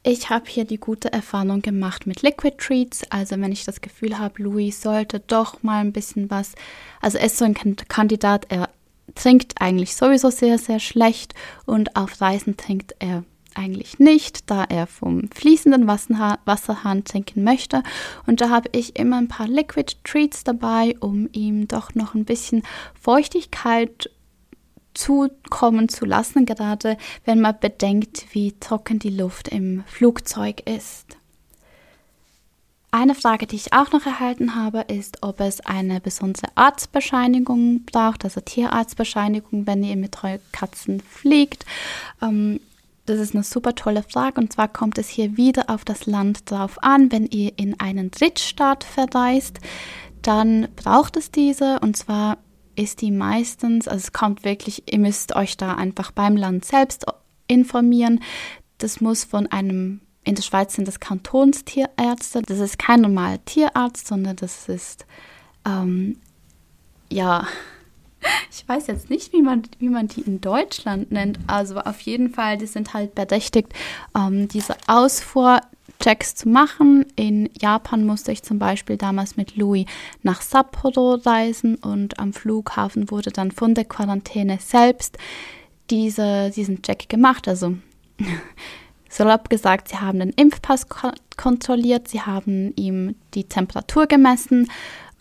Ich 0.03 0.29
habe 0.29 0.45
hier 0.47 0.65
die 0.65 0.79
gute 0.79 1.13
Erfahrung 1.13 1.61
gemacht 1.61 2.05
mit 2.05 2.21
Liquid 2.21 2.57
Treats. 2.57 3.03
Also 3.09 3.39
wenn 3.39 3.51
ich 3.51 3.63
das 3.63 3.81
Gefühl 3.81 4.19
habe, 4.19 4.43
Louis 4.43 4.81
sollte 4.81 5.21
doch 5.21 5.63
mal 5.63 5.79
ein 5.79 5.93
bisschen 5.93 6.29
was, 6.29 6.53
also 7.01 7.17
er 7.17 7.25
ist 7.25 7.37
so 7.37 7.45
ein 7.45 7.55
Kandidat, 7.87 8.47
er 8.49 8.69
trinkt 9.15 9.61
eigentlich 9.61 9.95
sowieso 9.95 10.29
sehr, 10.29 10.57
sehr 10.57 10.79
schlecht 10.79 11.33
und 11.65 11.95
auf 11.95 12.19
Reisen 12.21 12.57
trinkt 12.57 12.95
er 12.99 13.23
eigentlich 13.55 13.99
nicht, 13.99 14.49
da 14.49 14.63
er 14.63 14.87
vom 14.87 15.29
fließenden 15.33 15.87
Wasserhahn 15.87 17.03
trinken 17.03 17.43
möchte. 17.43 17.83
Und 18.25 18.41
da 18.41 18.49
habe 18.49 18.69
ich 18.71 18.97
immer 18.97 19.17
ein 19.17 19.27
paar 19.27 19.47
Liquid 19.47 19.95
Treats 20.03 20.43
dabei, 20.43 20.95
um 20.99 21.29
ihm 21.31 21.67
doch 21.67 21.95
noch 21.95 22.13
ein 22.13 22.25
bisschen 22.25 22.63
Feuchtigkeit 22.99 24.09
zukommen 24.93 25.89
zu 25.89 26.05
lassen, 26.05 26.45
gerade 26.45 26.97
wenn 27.25 27.41
man 27.41 27.59
bedenkt, 27.59 28.27
wie 28.31 28.53
trocken 28.59 28.99
die 28.99 29.09
Luft 29.09 29.47
im 29.47 29.83
Flugzeug 29.87 30.67
ist. 30.69 31.17
Eine 32.91 33.15
Frage, 33.15 33.47
die 33.47 33.55
ich 33.55 33.73
auch 33.73 33.91
noch 33.91 34.05
erhalten 34.05 34.53
habe, 34.53 34.81
ist, 34.81 35.23
ob 35.23 35.39
es 35.39 35.61
eine 35.61 35.99
besondere 35.99 36.45
Arztbescheinigung 36.53 37.85
braucht, 37.85 38.23
also 38.23 38.39
Tierarztbescheinigung, 38.39 39.65
wenn 39.65 39.83
ihr 39.83 39.95
mit 39.95 40.15
Katzen 40.51 40.99
fliegt. 40.99 41.65
Ähm, 42.21 42.59
das 43.05 43.19
ist 43.19 43.33
eine 43.33 43.43
super 43.43 43.75
tolle 43.75 44.03
Frage 44.03 44.39
und 44.39 44.53
zwar 44.53 44.67
kommt 44.67 44.97
es 44.97 45.09
hier 45.09 45.35
wieder 45.35 45.69
auf 45.69 45.83
das 45.83 46.05
Land 46.05 46.49
drauf 46.49 46.81
an. 46.81 47.11
Wenn 47.11 47.25
ihr 47.25 47.51
in 47.57 47.79
einen 47.79 48.11
Drittstaat 48.11 48.83
verreist, 48.83 49.59
dann 50.21 50.69
braucht 50.75 51.17
es 51.17 51.31
diese 51.31 51.79
und 51.79 51.97
zwar 51.97 52.37
ist 52.75 53.01
die 53.01 53.11
meistens, 53.11 53.87
also 53.87 54.01
es 54.01 54.13
kommt 54.13 54.43
wirklich, 54.43 54.91
ihr 54.91 54.99
müsst 54.99 55.35
euch 55.35 55.57
da 55.57 55.75
einfach 55.75 56.11
beim 56.11 56.35
Land 56.37 56.65
selbst 56.65 57.05
informieren. 57.47 58.21
Das 58.77 59.01
muss 59.01 59.23
von 59.23 59.47
einem, 59.47 60.01
in 60.23 60.35
der 60.35 60.41
Schweiz 60.41 60.75
sind 60.75 60.87
das 60.87 60.99
Kantonstierärzte, 60.99 62.41
das 62.41 62.59
ist 62.59 62.79
kein 62.79 63.01
normaler 63.01 63.43
Tierarzt, 63.45 64.07
sondern 64.07 64.37
das 64.37 64.69
ist, 64.69 65.05
ähm, 65.65 66.17
ja, 67.09 67.47
ich 68.51 68.67
weiß 68.67 68.87
jetzt 68.87 69.09
nicht, 69.09 69.33
wie 69.33 69.41
man, 69.41 69.63
wie 69.79 69.89
man 69.89 70.07
die 70.07 70.21
in 70.21 70.41
Deutschland 70.41 71.11
nennt. 71.11 71.39
Also 71.47 71.79
auf 71.79 71.99
jeden 72.01 72.29
Fall, 72.29 72.57
die 72.57 72.65
sind 72.65 72.93
halt 72.93 73.15
berechtigt, 73.15 73.73
ähm, 74.15 74.47
diese 74.47 74.75
Ausfuhrchecks 74.87 76.35
zu 76.35 76.49
machen. 76.49 77.05
In 77.15 77.49
Japan 77.59 78.05
musste 78.05 78.31
ich 78.31 78.43
zum 78.43 78.59
Beispiel 78.59 78.97
damals 78.97 79.37
mit 79.37 79.57
Louis 79.57 79.85
nach 80.21 80.41
Sapporo 80.41 81.15
reisen 81.15 81.75
und 81.75 82.19
am 82.19 82.33
Flughafen 82.33 83.11
wurde 83.11 83.31
dann 83.31 83.51
von 83.51 83.73
der 83.73 83.85
Quarantäne 83.85 84.59
selbst 84.59 85.17
diese, 85.89 86.51
diesen 86.51 86.81
Check 86.81 87.09
gemacht. 87.09 87.47
Also 87.47 87.75
salopp 89.09 89.49
gesagt, 89.49 89.89
sie 89.89 89.97
haben 89.97 90.19
den 90.19 90.31
Impfpass 90.31 90.89
ko 90.89 91.09
kontrolliert, 91.35 92.07
sie 92.07 92.21
haben 92.21 92.73
ihm 92.75 93.15
die 93.33 93.45
Temperatur 93.45 94.05
gemessen, 94.05 94.69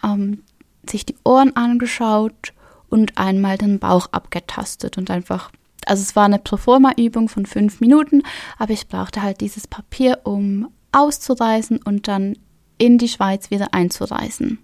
ähm, 0.04 0.42
sich 0.88 1.06
die 1.06 1.16
Ohren 1.24 1.56
angeschaut 1.56 2.52
und 2.92 3.16
einmal 3.16 3.56
den 3.56 3.78
Bauch 3.78 4.08
abgetastet 4.12 4.98
und 4.98 5.10
einfach, 5.10 5.50
also 5.86 6.02
es 6.02 6.14
war 6.14 6.26
eine 6.26 6.38
Proforma-Übung 6.38 7.30
von 7.30 7.46
fünf 7.46 7.80
Minuten, 7.80 8.22
aber 8.58 8.74
ich 8.74 8.86
brauchte 8.86 9.22
halt 9.22 9.40
dieses 9.40 9.66
Papier, 9.66 10.20
um 10.24 10.68
auszureisen 10.92 11.80
und 11.82 12.06
dann 12.06 12.36
in 12.76 12.98
die 12.98 13.08
Schweiz 13.08 13.50
wieder 13.50 13.72
einzureisen. 13.72 14.58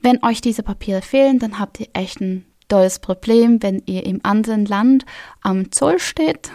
Wenn 0.00 0.22
euch 0.22 0.40
diese 0.40 0.62
Papiere 0.62 1.02
fehlen, 1.02 1.40
dann 1.40 1.58
habt 1.58 1.80
ihr 1.80 1.88
echt 1.92 2.20
ein 2.20 2.46
tolles 2.68 3.00
Problem, 3.00 3.60
wenn 3.60 3.82
ihr 3.86 4.06
im 4.06 4.20
anderen 4.22 4.64
Land 4.64 5.06
am 5.40 5.72
Zoll 5.72 5.98
steht. 5.98 6.52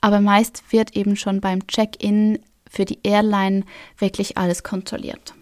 Aber 0.00 0.20
meist 0.20 0.62
wird 0.70 0.96
eben 0.96 1.16
schon 1.16 1.42
beim 1.42 1.66
Check-in 1.66 2.38
für 2.70 2.86
die 2.86 3.00
Airline 3.02 3.64
wirklich 3.98 4.38
alles 4.38 4.62
kontrolliert 4.62 5.34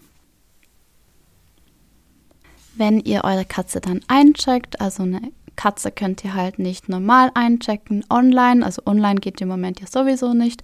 wenn 2.77 2.99
ihr 2.99 3.23
eure 3.23 3.45
Katze 3.45 3.81
dann 3.81 4.01
eincheckt, 4.07 4.79
also 4.81 5.03
eine 5.03 5.31
Katze 5.55 5.91
könnt 5.91 6.23
ihr 6.23 6.33
halt 6.33 6.59
nicht 6.59 6.87
normal 6.87 7.31
einchecken 7.33 8.05
online, 8.09 8.65
also 8.65 8.81
online 8.85 9.19
geht 9.19 9.41
im 9.41 9.49
Moment 9.49 9.81
ja 9.81 9.87
sowieso 9.87 10.33
nicht, 10.33 10.61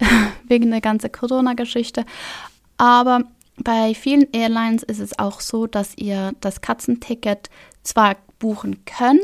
wegen 0.46 0.70
der 0.70 0.80
ganzen 0.80 1.12
Corona-Geschichte. 1.12 2.04
Aber 2.78 3.24
bei 3.58 3.94
vielen 3.94 4.30
Airlines 4.32 4.82
ist 4.84 5.00
es 5.00 5.18
auch 5.18 5.40
so, 5.40 5.66
dass 5.66 5.96
ihr 5.96 6.32
das 6.40 6.60
Katzenticket 6.60 7.50
zwar 7.82 8.16
buchen 8.38 8.84
könnt, 8.84 9.20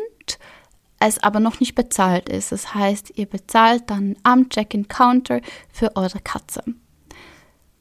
es 0.98 1.22
aber 1.22 1.38
noch 1.38 1.60
nicht 1.60 1.74
bezahlt 1.74 2.28
ist. 2.28 2.50
Das 2.50 2.74
heißt, 2.74 3.12
ihr 3.16 3.26
bezahlt 3.26 3.84
dann 3.88 4.16
am 4.22 4.48
Check-in-Counter 4.48 5.40
für 5.70 5.94
eure 5.96 6.20
Katze. 6.20 6.64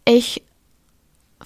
Ich 0.05 0.43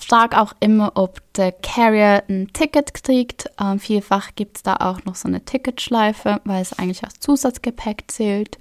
frage 0.06 0.39
auch 0.39 0.54
immer, 0.60 0.92
ob 0.96 1.22
der 1.34 1.51
Carrier 1.51 2.24
ein 2.30 2.51
Ticket 2.54 2.94
kriegt. 2.94 3.50
Ähm, 3.60 3.80
vielfach 3.80 4.36
gibt 4.36 4.58
es 4.58 4.63
da 4.63 4.75
auch 4.75 5.04
noch 5.06 5.16
so 5.16 5.27
eine 5.27 5.44
Ticketschleife, 5.44 6.42
weil 6.44 6.62
es 6.62 6.77
eigentlich 6.77 7.04
als 7.04 7.20
Zusatzgepäck 7.20 8.06
zählt. 8.08 8.58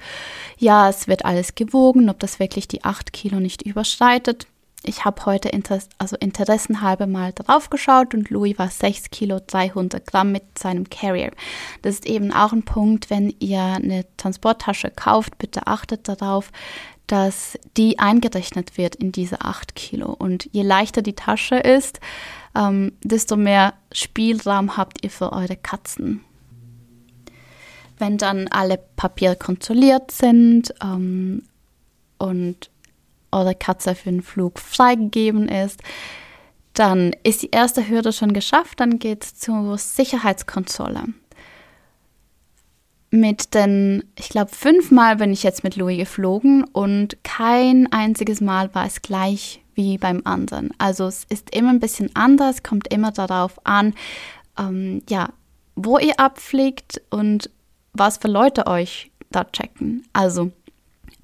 Ja, 0.58 0.88
es 0.88 1.08
wird 1.08 1.24
alles 1.24 1.54
gewogen, 1.54 2.08
ob 2.08 2.20
das 2.20 2.38
wirklich 2.40 2.68
die 2.68 2.84
8 2.84 3.12
Kilo 3.12 3.40
nicht 3.40 3.62
überschreitet. 3.62 4.46
ich 4.88 5.04
habe 5.04 5.26
heute 5.26 5.48
Inter 5.48 5.80
also 5.98 6.16
interessenhalber 6.16 7.08
mal 7.08 7.32
drauf 7.32 7.70
geschaut 7.70 8.14
und 8.14 8.30
Louis 8.30 8.56
war 8.56 8.70
6 8.70 9.10
Kilo 9.10 9.40
300 9.44 10.06
Gramm 10.06 10.30
mit 10.30 10.58
seinem 10.58 10.88
Carrier. 10.88 11.32
Das 11.82 11.94
ist 11.94 12.06
eben 12.06 12.32
auch 12.32 12.52
ein 12.52 12.62
Punkt, 12.62 13.10
wenn 13.10 13.34
ihr 13.40 13.60
eine 13.60 14.04
Transporttasche 14.16 14.90
kauft, 14.90 15.38
bitte 15.38 15.66
achtet 15.66 16.08
darauf, 16.08 16.52
dass 17.06 17.58
die 17.76 17.98
eingerechnet 17.98 18.78
wird 18.78 18.96
in 18.96 19.12
diese 19.12 19.42
8 19.42 19.74
Kilo. 19.74 20.12
Und 20.12 20.48
je 20.52 20.62
leichter 20.62 21.02
die 21.02 21.14
Tasche 21.14 21.56
ist, 21.56 22.00
ähm, 22.56 22.92
desto 23.02 23.36
mehr 23.36 23.74
Spielraum 23.92 24.76
habt 24.76 25.04
ihr 25.04 25.10
für 25.10 25.32
eure 25.32 25.56
Katzen. 25.56 26.24
Wenn 27.98 28.18
dann 28.18 28.48
alle 28.48 28.78
Papiere 28.96 29.36
kontrolliert 29.36 30.10
sind 30.10 30.74
ähm, 30.82 31.42
und 32.18 32.70
eure 33.30 33.54
Katze 33.54 33.94
für 33.94 34.10
den 34.10 34.22
Flug 34.22 34.58
freigegeben 34.58 35.48
ist, 35.48 35.82
dann 36.74 37.14
ist 37.22 37.42
die 37.42 37.50
erste 37.50 37.88
Hürde 37.88 38.12
schon 38.12 38.32
geschafft, 38.32 38.80
dann 38.80 38.98
geht 38.98 39.24
es 39.24 39.34
zur 39.36 39.78
Sicherheitskontrolle. 39.78 41.04
Mit 43.10 43.54
den, 43.54 44.04
ich 44.18 44.28
glaube, 44.28 44.50
fünfmal 44.50 45.16
bin 45.16 45.32
ich 45.32 45.42
jetzt 45.42 45.64
mit 45.64 45.76
Louis 45.76 45.98
geflogen 45.98 46.64
und 46.64 47.16
kein 47.22 47.90
einziges 47.92 48.40
Mal 48.40 48.74
war 48.74 48.86
es 48.86 49.00
gleich 49.00 49.62
wie 49.74 49.98
beim 49.98 50.22
anderen. 50.24 50.70
Also 50.78 51.06
es 51.06 51.24
ist 51.24 51.54
immer 51.54 51.70
ein 51.70 51.80
bisschen 51.80 52.10
anders, 52.14 52.62
kommt 52.62 52.92
immer 52.92 53.12
darauf 53.12 53.64
an, 53.64 53.94
ähm, 54.58 55.02
ja, 55.08 55.30
wo 55.76 55.98
ihr 55.98 56.18
abfliegt 56.18 57.00
und 57.10 57.50
was 57.92 58.16
für 58.18 58.28
Leute 58.28 58.66
euch 58.66 59.10
da 59.30 59.44
checken. 59.44 60.06
Also 60.12 60.50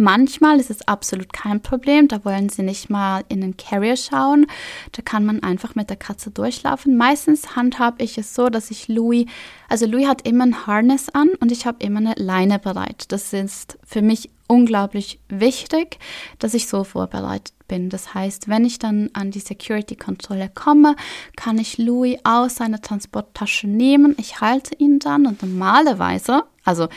Manchmal 0.02 0.58
ist 0.58 0.68
es 0.68 0.88
absolut 0.88 1.32
kein 1.32 1.62
Problem, 1.62 2.08
da 2.08 2.24
wollen 2.24 2.48
sie 2.48 2.64
nicht 2.64 2.90
mal 2.90 3.22
in 3.28 3.40
den 3.40 3.56
Carrier 3.56 3.96
schauen. 3.96 4.46
Da 4.90 5.00
kann 5.00 5.24
man 5.24 5.44
einfach 5.44 5.76
mit 5.76 5.90
der 5.90 5.96
Katze 5.96 6.32
durchlaufen. 6.32 6.96
Meistens 6.96 7.54
handhabe 7.54 8.02
ich 8.02 8.18
es 8.18 8.34
so, 8.34 8.48
dass 8.48 8.72
ich 8.72 8.88
Louis, 8.88 9.26
also 9.68 9.86
Louis 9.86 10.08
hat 10.08 10.26
immer 10.26 10.44
ein 10.44 10.66
Harness 10.66 11.08
an 11.08 11.28
und 11.38 11.52
ich 11.52 11.66
habe 11.66 11.84
immer 11.84 12.00
eine 12.00 12.14
Leine 12.16 12.58
bereit. 12.58 13.12
Das 13.12 13.32
ist 13.32 13.78
für 13.84 14.02
mich 14.02 14.28
unglaublich 14.48 15.20
wichtig, 15.28 16.00
dass 16.40 16.54
ich 16.54 16.66
so 16.66 16.82
vorbereitet 16.82 17.54
bin. 17.68 17.88
Das 17.88 18.12
heißt, 18.12 18.48
wenn 18.48 18.64
ich 18.64 18.80
dann 18.80 19.08
an 19.12 19.30
die 19.30 19.38
Security-Kontrolle 19.38 20.50
komme, 20.52 20.96
kann 21.36 21.58
ich 21.58 21.78
Louis 21.78 22.18
aus 22.24 22.56
seiner 22.56 22.82
Transporttasche 22.82 23.68
nehmen. 23.68 24.16
Ich 24.18 24.40
halte 24.40 24.74
ihn 24.74 24.98
dann 24.98 25.26
und 25.26 25.42
normalerweise, 25.42 26.42
also 26.64 26.88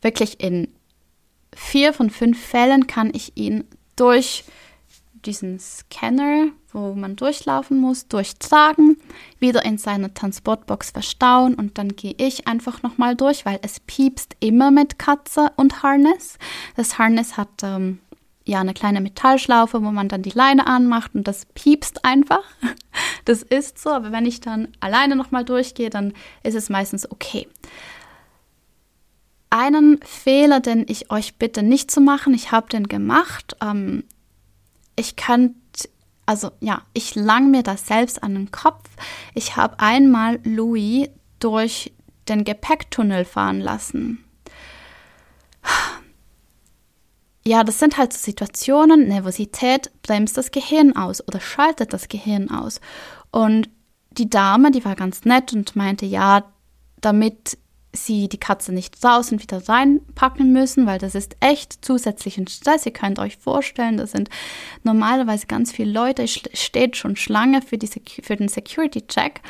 wirklich 0.00 0.40
in 0.40 0.68
vier 1.54 1.92
von 1.92 2.10
fünf 2.10 2.40
Fällen 2.40 2.86
kann 2.86 3.10
ich 3.14 3.36
ihn 3.36 3.64
durch 3.96 4.44
diesen 5.24 5.58
Scanner, 5.58 6.48
wo 6.72 6.94
man 6.94 7.16
durchlaufen 7.16 7.78
muss, 7.78 8.08
durchtragen, 8.08 9.00
wieder 9.38 9.64
in 9.64 9.78
seine 9.78 10.12
Transportbox 10.12 10.90
verstauen 10.90 11.54
und 11.54 11.78
dann 11.78 11.90
gehe 11.90 12.14
ich 12.16 12.48
einfach 12.48 12.82
nochmal 12.82 13.14
durch, 13.14 13.46
weil 13.46 13.60
es 13.62 13.80
piepst 13.80 14.36
immer 14.40 14.70
mit 14.70 14.98
Katze 14.98 15.52
und 15.56 15.82
Harness. 15.82 16.38
Das 16.76 16.98
Harness 16.98 17.36
hat 17.36 17.62
ähm, 17.62 18.00
ja 18.44 18.60
eine 18.60 18.74
kleine 18.74 19.00
Metallschlaufe, 19.00 19.82
wo 19.82 19.90
man 19.90 20.08
dann 20.08 20.22
die 20.22 20.30
Leine 20.30 20.66
anmacht 20.66 21.14
und 21.14 21.28
das 21.28 21.46
piepst 21.46 22.04
einfach. 22.04 22.42
Das 23.24 23.44
ist 23.44 23.78
so, 23.78 23.90
aber 23.90 24.10
wenn 24.10 24.26
ich 24.26 24.40
dann 24.40 24.68
alleine 24.80 25.14
nochmal 25.14 25.44
durchgehe, 25.44 25.90
dann 25.90 26.12
ist 26.42 26.56
es 26.56 26.68
meistens 26.68 27.08
okay 27.08 27.46
einen 29.52 30.00
Fehler, 30.02 30.60
den 30.60 30.86
ich 30.88 31.10
euch 31.10 31.36
bitte 31.36 31.62
nicht 31.62 31.90
zu 31.90 32.00
machen. 32.00 32.32
Ich 32.32 32.52
habe 32.52 32.68
den 32.68 32.88
gemacht. 32.88 33.54
Ähm, 33.60 34.04
ich 34.96 35.14
kann, 35.16 35.54
also 36.24 36.52
ja, 36.60 36.82
ich 36.94 37.14
lang 37.14 37.50
mir 37.50 37.62
das 37.62 37.86
selbst 37.86 38.22
an 38.22 38.34
den 38.34 38.50
Kopf. 38.50 38.88
Ich 39.34 39.56
habe 39.56 39.78
einmal 39.78 40.40
Louis 40.44 41.08
durch 41.38 41.92
den 42.28 42.44
Gepäcktunnel 42.44 43.26
fahren 43.26 43.60
lassen. 43.60 44.24
Ja, 47.44 47.64
das 47.64 47.78
sind 47.78 47.98
halt 47.98 48.12
so 48.12 48.20
Situationen, 48.20 49.08
Nervosität 49.08 49.90
bremst 50.02 50.36
das 50.36 50.52
Gehirn 50.52 50.96
aus 50.96 51.26
oder 51.26 51.40
schaltet 51.40 51.92
das 51.92 52.08
Gehirn 52.08 52.50
aus. 52.50 52.80
Und 53.32 53.68
die 54.12 54.30
Dame, 54.30 54.70
die 54.70 54.84
war 54.84 54.94
ganz 54.94 55.24
nett 55.24 55.52
und 55.52 55.74
meinte, 55.74 56.06
ja, 56.06 56.44
damit 57.00 57.58
sie 57.94 58.28
die 58.28 58.38
Katze 58.38 58.72
nicht 58.72 59.02
draußen 59.02 59.40
wieder 59.40 59.68
reinpacken 59.68 60.52
müssen, 60.52 60.86
weil 60.86 60.98
das 60.98 61.14
ist 61.14 61.36
echt 61.40 61.84
zusätzlichen 61.84 62.46
Stress. 62.48 62.86
Ihr 62.86 62.92
könnt 62.92 63.18
euch 63.18 63.36
vorstellen, 63.36 63.98
da 63.98 64.06
sind 64.06 64.30
normalerweise 64.82 65.46
ganz 65.46 65.72
viele 65.72 65.92
Leute, 65.92 66.26
steht 66.26 66.96
schon 66.96 67.16
Schlange 67.16 67.60
für, 67.60 67.78
die, 67.78 67.88
für 68.22 68.36
den 68.36 68.48
Security-Check 68.48 69.42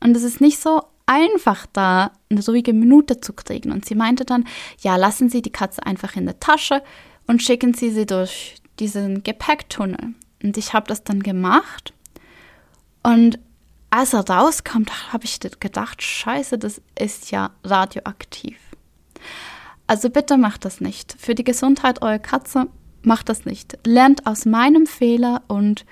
und 0.00 0.16
es 0.16 0.22
ist 0.22 0.40
nicht 0.40 0.58
so 0.58 0.82
einfach 1.06 1.66
da 1.72 2.12
eine 2.30 2.44
ruhige 2.46 2.72
Minute 2.72 3.20
zu 3.20 3.32
kriegen. 3.32 3.72
Und 3.72 3.84
sie 3.84 3.96
meinte 3.96 4.24
dann, 4.24 4.44
ja, 4.80 4.96
lassen 4.96 5.28
Sie 5.28 5.42
die 5.42 5.50
Katze 5.50 5.84
einfach 5.84 6.16
in 6.16 6.24
der 6.24 6.38
Tasche 6.38 6.82
und 7.26 7.42
schicken 7.42 7.74
Sie 7.74 7.90
sie 7.90 8.06
durch 8.06 8.54
diesen 8.78 9.24
Gepäcktunnel. 9.24 10.14
Und 10.42 10.56
ich 10.56 10.72
habe 10.72 10.86
das 10.86 11.02
dann 11.02 11.22
gemacht 11.22 11.92
und 13.02 13.38
als 13.90 14.12
er 14.12 14.28
rauskommt, 14.28 15.12
habe 15.12 15.24
ich 15.24 15.40
gedacht, 15.40 16.02
scheiße, 16.02 16.58
das 16.58 16.80
ist 16.98 17.30
ja 17.30 17.50
radioaktiv. 17.64 18.56
Also 19.86 20.08
bitte 20.08 20.38
macht 20.38 20.64
das 20.64 20.80
nicht. 20.80 21.16
Für 21.18 21.34
die 21.34 21.44
Gesundheit 21.44 22.00
eurer 22.00 22.20
Katze 22.20 22.68
macht 23.02 23.28
das 23.28 23.44
nicht. 23.44 23.76
Lernt 23.84 24.26
aus 24.26 24.46
meinem 24.46 24.86
Fehler 24.86 25.42
und 25.48 25.84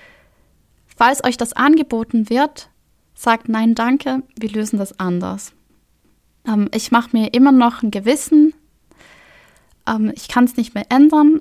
falls 0.86 1.24
euch 1.24 1.36
das 1.36 1.52
angeboten 1.52 2.30
wird, 2.30 2.70
sagt 3.14 3.48
nein, 3.48 3.74
danke, 3.74 4.22
wir 4.38 4.50
lösen 4.50 4.78
das 4.78 5.00
anders. 5.00 5.52
Ähm, 6.46 6.68
ich 6.72 6.92
mache 6.92 7.10
mir 7.16 7.34
immer 7.34 7.50
noch 7.50 7.82
ein 7.82 7.90
Gewissen. 7.90 8.54
Ähm, 9.88 10.12
ich 10.14 10.28
kann 10.28 10.44
es 10.44 10.56
nicht 10.56 10.74
mehr 10.74 10.86
ändern, 10.90 11.40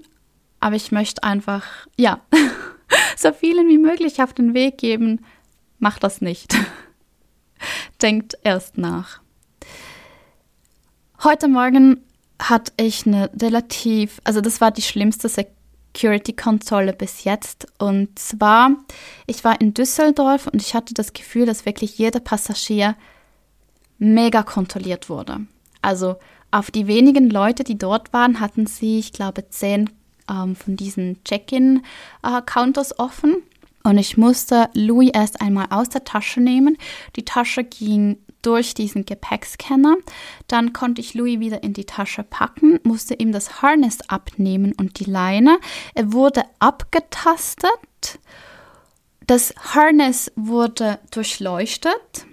aber 0.59 0.75
ich 0.75 0.91
möchte 0.91 1.23
einfach, 1.23 1.63
ja, 1.95 2.21
so 3.15 3.31
vielen 3.31 3.67
wie 3.67 3.77
möglich 3.77 4.23
auf 4.23 4.33
den 4.33 4.55
Weg 4.55 4.79
geben, 4.79 5.23
macht 5.79 6.03
das 6.03 6.21
nicht. 6.21 6.55
Denkt 8.01 8.37
erst 8.43 8.77
nach. 8.77 9.21
Heute 11.23 11.47
Morgen 11.47 12.03
hatte 12.39 12.71
ich 12.77 13.07
eine 13.07 13.31
relativ, 13.41 14.21
also 14.23 14.41
das 14.41 14.61
war 14.61 14.71
die 14.71 14.83
schlimmste 14.83 15.29
Security-Kontrolle 15.29 16.93
bis 16.93 17.23
jetzt. 17.23 17.67
Und 17.79 18.19
zwar, 18.19 18.71
ich 19.25 19.43
war 19.43 19.59
in 19.59 19.73
Düsseldorf 19.73 20.47
und 20.47 20.61
ich 20.61 20.75
hatte 20.75 20.93
das 20.93 21.13
Gefühl, 21.13 21.45
dass 21.45 21.65
wirklich 21.65 21.97
jeder 21.97 22.19
Passagier 22.19 22.95
mega 23.97 24.43
kontrolliert 24.43 25.09
wurde. 25.09 25.47
Also 25.81 26.17
auf 26.51 26.71
die 26.71 26.87
wenigen 26.87 27.29
Leute, 27.29 27.63
die 27.63 27.77
dort 27.77 28.13
waren, 28.13 28.39
hatten 28.39 28.67
sie, 28.67 28.99
ich 28.99 29.11
glaube, 29.11 29.49
zehn 29.49 29.89
ähm, 30.29 30.55
von 30.55 30.75
diesen 30.75 31.23
Check-in-Counters 31.23 32.99
offen. 32.99 33.37
Und 33.87 33.97
ich 33.97 34.17
musste 34.17 34.69
Louis 34.73 35.11
erst 35.13 35.39
einmal 35.39 35.67
aus 35.69 35.87
der 35.87 36.03
Tasche 36.03 36.41
nehmen. 36.41 36.77
Die 37.15 37.23
Tasche 37.23 37.63
ging 37.63 38.17
durch 38.41 38.73
diesen 38.73 39.05
Gepäckscanner. 39.05 39.95
Dann 40.49 40.73
konnte 40.73 40.99
ich 40.99 41.13
Louis 41.13 41.39
wieder 41.39 41.63
in 41.63 41.71
die 41.71 41.85
Tasche 41.85 42.23
packen, 42.23 42.81
musste 42.83 43.13
ihm 43.13 43.31
das 43.31 43.61
Harness 43.61 43.99
abnehmen 44.09 44.73
und 44.77 44.99
die 44.99 45.09
Leine. 45.09 45.57
Er 45.95 46.11
wurde 46.11 46.43
abgetastet. 46.59 48.19
Das 49.25 49.55
Harness 49.73 50.33
wurde 50.35 50.99
durchleuchtet. 51.11 52.25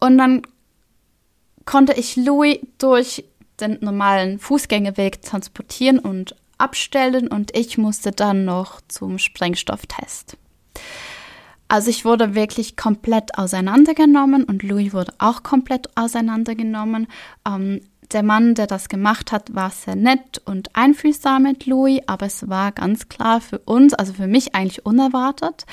Und 0.00 0.18
dann 0.18 0.42
konnte 1.64 1.94
ich 1.94 2.14
Louis 2.16 2.58
durch 2.76 3.24
den 3.58 3.78
normalen 3.80 4.38
Fußgängerweg 4.38 5.22
transportieren 5.22 5.98
und 5.98 6.36
abstellen 6.58 7.28
und 7.28 7.56
ich 7.56 7.78
musste 7.78 8.12
dann 8.12 8.44
noch 8.44 8.80
zum 8.88 9.18
Sprengstofftest. 9.18 10.36
Also 11.68 11.90
ich 11.90 12.04
wurde 12.04 12.34
wirklich 12.34 12.76
komplett 12.76 13.36
auseinandergenommen 13.38 14.44
und 14.44 14.62
Louis 14.62 14.92
wurde 14.92 15.12
auch 15.18 15.42
komplett 15.42 15.96
auseinandergenommen. 15.96 17.08
Ähm, 17.46 17.80
der 18.12 18.22
Mann, 18.22 18.54
der 18.54 18.68
das 18.68 18.88
gemacht 18.88 19.32
hat, 19.32 19.54
war 19.54 19.70
sehr 19.70 19.96
nett 19.96 20.40
und 20.44 20.76
einfühlsam 20.76 21.42
mit 21.42 21.66
Louis, 21.66 22.02
aber 22.06 22.26
es 22.26 22.48
war 22.48 22.70
ganz 22.70 23.08
klar 23.08 23.40
für 23.40 23.58
uns, 23.58 23.94
also 23.94 24.12
für 24.12 24.28
mich 24.28 24.54
eigentlich 24.54 24.86
unerwartet, 24.86 25.66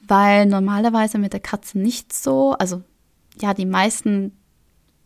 weil 0.00 0.46
normalerweise 0.46 1.18
mit 1.18 1.32
der 1.32 1.40
Katze 1.40 1.78
nicht 1.78 2.12
so, 2.12 2.52
also 2.54 2.82
ja, 3.40 3.54
die 3.54 3.66
meisten 3.66 4.32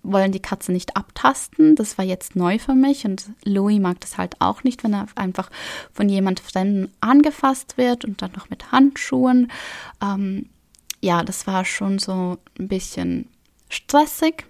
wollen 0.03 0.33
die 0.33 0.41
Katze 0.41 0.73
nicht 0.73 0.97
abtasten. 0.97 1.77
Das 1.77 1.99
war 1.99 2.05
jetzt 2.05 2.37
neu 2.37 2.59
für 2.59 2.75
mich 2.75 3.05
und 3.05 3.27
Louis 3.45 3.81
mag 3.81 4.01
das 4.01 4.19
halt 4.19 4.37
auch 4.41 4.65
nicht, 4.65 4.85
wenn 4.85 4.95
er 4.95 5.07
einfach 5.15 5.51
von 5.93 6.09
jemand 6.09 6.41
Fremden 6.41 6.93
angefasst 7.01 7.77
wird 7.77 8.05
und 8.05 8.23
dann 8.23 8.33
noch 8.33 8.51
mit 8.51 8.73
Handschuhen. 8.73 9.51
Ähm, 10.03 10.47
ja, 11.01 11.23
das 11.23 11.47
war 11.47 11.65
schon 11.65 11.99
so 11.99 12.39
ein 12.59 12.69
bisschen 12.69 13.29
stressig. 13.69 14.47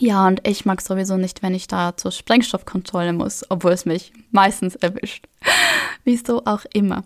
Ja, 0.00 0.26
und 0.26 0.46
ich 0.46 0.64
mag 0.64 0.80
sowieso 0.80 1.16
nicht, 1.16 1.42
wenn 1.42 1.54
ich 1.54 1.68
da 1.68 1.96
zur 1.96 2.10
Sprengstoffkontrolle 2.10 3.12
muss, 3.12 3.44
obwohl 3.50 3.72
es 3.72 3.84
mich 3.84 4.12
meistens 4.30 4.74
erwischt. 4.74 5.28
Wieso 6.04 6.44
auch 6.44 6.64
immer. 6.72 7.04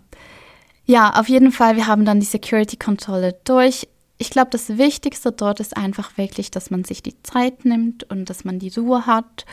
Ja, 0.85 1.19
auf 1.19 1.27
jeden 1.27 1.51
Fall, 1.51 1.75
wir 1.75 1.87
haben 1.87 2.05
dann 2.05 2.21
die 2.21 2.25
Security-Kontrolle 2.25 3.37
durch. 3.43 3.87
Ich 4.17 4.29
glaube, 4.29 4.49
das 4.51 4.77
Wichtigste 4.77 5.31
dort 5.31 5.59
ist 5.59 5.77
einfach 5.77 6.17
wirklich, 6.17 6.49
dass 6.49 6.71
man 6.71 6.83
sich 6.83 7.03
die 7.03 7.21
Zeit 7.23 7.65
nimmt 7.65 8.03
und 8.05 8.29
dass 8.29 8.45
man 8.45 8.59
die 8.59 8.73
Ruhe 8.75 9.05
hat. 9.05 9.45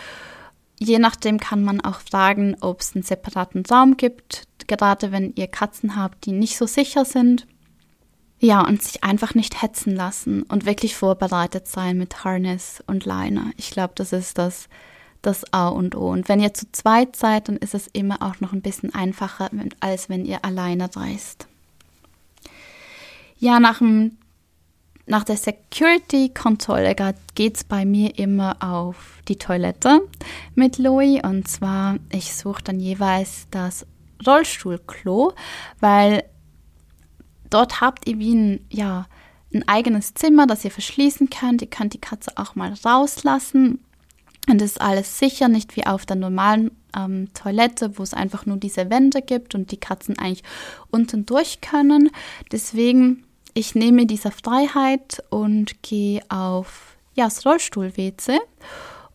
Je 0.79 0.99
nachdem 0.99 1.39
kann 1.39 1.63
man 1.63 1.81
auch 1.81 2.01
fragen, 2.01 2.57
ob 2.61 2.81
es 2.81 2.95
einen 2.95 3.05
separaten 3.05 3.65
Raum 3.67 3.97
gibt, 3.97 4.45
gerade 4.67 5.13
wenn 5.13 5.35
ihr 5.37 5.49
Katzen 5.49 5.97
habt, 5.97 6.25
die 6.25 6.33
nicht 6.33 6.57
so 6.57 6.67
sicher 6.67 7.05
sind. 7.05 7.47
Ja, 8.41 8.61
und 8.67 8.83
sich 8.83 9.05
einfach 9.05 9.35
nicht 9.35 9.63
hetzen 9.63 9.95
lassen 9.95 10.43
und 10.43 10.67
wirklich 10.67 10.97
vorbereitet 10.97 11.69
sein 11.69 11.97
mit 11.97 12.25
Harness 12.25 12.83
und 12.87 13.05
Leine. 13.05 13.53
Ich 13.57 13.71
glaube, 13.71 13.95
das 13.97 14.13
ist 14.13 14.37
das, 14.39 14.69
das 15.23 15.51
A 15.53 15.69
und 15.69 15.95
O. 15.95 16.11
Und 16.11 16.29
wenn 16.29 16.41
ihr 16.41 16.53
zu 16.53 16.71
zweit 16.73 17.17
seid, 17.17 17.49
dann 17.49 17.57
ist 17.57 17.75
es 17.75 17.87
immer 17.93 18.21
auch 18.23 18.41
noch 18.41 18.53
ein 18.53 18.61
bisschen 18.61 18.95
einfacher, 18.95 19.51
als 19.81 20.09
wenn 20.09 20.25
ihr 20.25 20.45
alleine 20.45 20.95
reist. 20.95 21.47
Ja, 23.39 23.61
nach, 23.61 23.79
dem, 23.79 24.19
nach 25.07 25.25
der 25.25 25.37
Security-Kontrolle 25.37 26.95
geht 27.35 27.57
es 27.57 27.65
bei 27.65 27.85
mir 27.85 28.19
immer 28.19 28.57
auf 28.61 29.21
die 29.29 29.37
Toilette 29.37 30.01
mit 30.55 30.79
Louis. 30.79 31.23
Und 31.23 31.47
zwar, 31.47 31.97
ich 32.11 32.35
suche 32.35 32.63
dann 32.63 32.81
jeweils 32.81 33.47
das 33.51 33.87
Rollstuhlklo, 34.27 35.33
weil 35.81 36.25
dort 37.51 37.81
habt 37.81 38.09
ihr 38.09 38.19
wie 38.19 38.35
ein, 38.35 38.67
ja, 38.71 39.07
ein 39.53 39.69
eigenes 39.69 40.15
Zimmer, 40.15 40.47
das 40.47 40.65
ihr 40.65 40.71
verschließen 40.71 41.29
könnt. 41.31 41.63
Ihr 41.63 41.71
könnt 41.71 41.93
die 41.93 42.01
Katze 42.01 42.33
auch 42.37 42.55
mal 42.55 42.73
rauslassen 42.85 43.79
und 44.49 44.61
das 44.61 44.73
ist 44.73 44.81
alles 44.81 45.19
sicher, 45.19 45.49
nicht 45.49 45.77
wie 45.77 45.87
auf 45.87 46.05
der 46.05 46.17
normalen 46.17 46.71
ähm, 46.97 47.29
Toilette, 47.33 47.99
wo 47.99 48.03
es 48.03 48.13
einfach 48.13 48.45
nur 48.47 48.59
diese 48.59 48.91
Wände 48.91 49.23
gibt 49.23 49.55
und 49.55 49.71
die 49.71 49.79
Katzen 49.79 50.19
eigentlich 50.19 50.45
unten 50.91 51.25
durch 51.25 51.61
können. 51.61 52.11
Deswegen, 52.53 53.25
ich 53.55 53.75
nehme 53.75 54.07
diese 54.07 54.31
Freiheit 54.31 55.23
und 55.31 55.83
gehe 55.83 56.23
auf 56.29 56.97
ja, 57.15 57.25
das 57.25 57.47
Rollstuhl-WC 57.47 58.41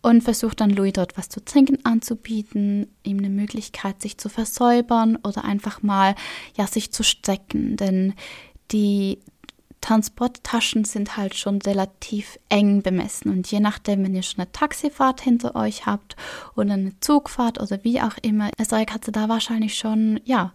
und 0.02 0.22
versuche 0.22 0.56
dann 0.56 0.70
Louis 0.70 0.94
dort 0.94 1.18
was 1.18 1.28
zu 1.28 1.44
trinken 1.44 1.84
anzubieten, 1.84 2.88
ihm 3.02 3.18
eine 3.18 3.28
Möglichkeit, 3.28 4.00
sich 4.00 4.16
zu 4.16 4.30
versäubern 4.30 5.16
oder 5.16 5.44
einfach 5.44 5.82
mal 5.82 6.14
ja, 6.56 6.66
sich 6.66 6.90
zu 6.90 7.02
strecken. 7.02 7.76
Denn 7.76 8.14
die 8.72 9.18
Transporttaschen 9.82 10.84
sind 10.84 11.16
halt 11.16 11.34
schon 11.34 11.60
relativ 11.62 12.38
eng 12.48 12.82
bemessen 12.82 13.30
und 13.30 13.50
je 13.50 13.60
nachdem, 13.60 14.04
wenn 14.04 14.14
ihr 14.14 14.22
schon 14.22 14.40
eine 14.40 14.52
Taxifahrt 14.52 15.22
hinter 15.22 15.56
euch 15.56 15.86
habt 15.86 16.16
oder 16.54 16.74
eine 16.74 16.98
Zugfahrt 17.00 17.60
oder 17.60 17.82
wie 17.82 18.00
auch 18.00 18.16
immer, 18.22 18.50
ist 18.58 18.72
eure 18.72 18.86
Katze 18.86 19.10
da 19.12 19.28
wahrscheinlich 19.28 19.76
schon, 19.76 20.20
ja, 20.24 20.52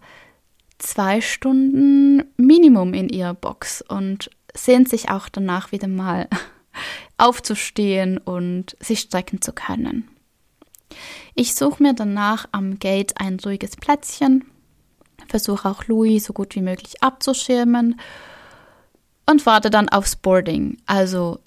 zwei 0.77 1.21
Stunden 1.21 2.23
Minimum 2.37 2.93
in 2.93 3.09
ihrer 3.09 3.33
Box 3.33 3.81
und 3.81 4.29
sehnt 4.53 4.89
sich 4.89 5.09
auch 5.09 5.29
danach 5.29 5.71
wieder 5.71 5.87
mal 5.87 6.27
aufzustehen 7.17 8.17
und 8.17 8.75
sich 8.79 8.99
strecken 8.99 9.41
zu 9.41 9.53
können. 9.53 10.07
Ich 11.33 11.55
suche 11.55 11.83
mir 11.83 11.93
danach 11.93 12.47
am 12.51 12.79
Gate 12.79 13.13
ein 13.17 13.37
ruhiges 13.43 13.75
Plätzchen, 13.75 14.45
versuche 15.27 15.69
auch 15.69 15.85
Louis 15.85 16.23
so 16.23 16.33
gut 16.33 16.55
wie 16.55 16.61
möglich 16.61 17.01
abzuschirmen 17.03 17.99
und 19.29 19.45
warte 19.45 19.69
dann 19.69 19.89
aufs 19.89 20.15
Boarding. 20.15 20.77
Also 20.85 21.39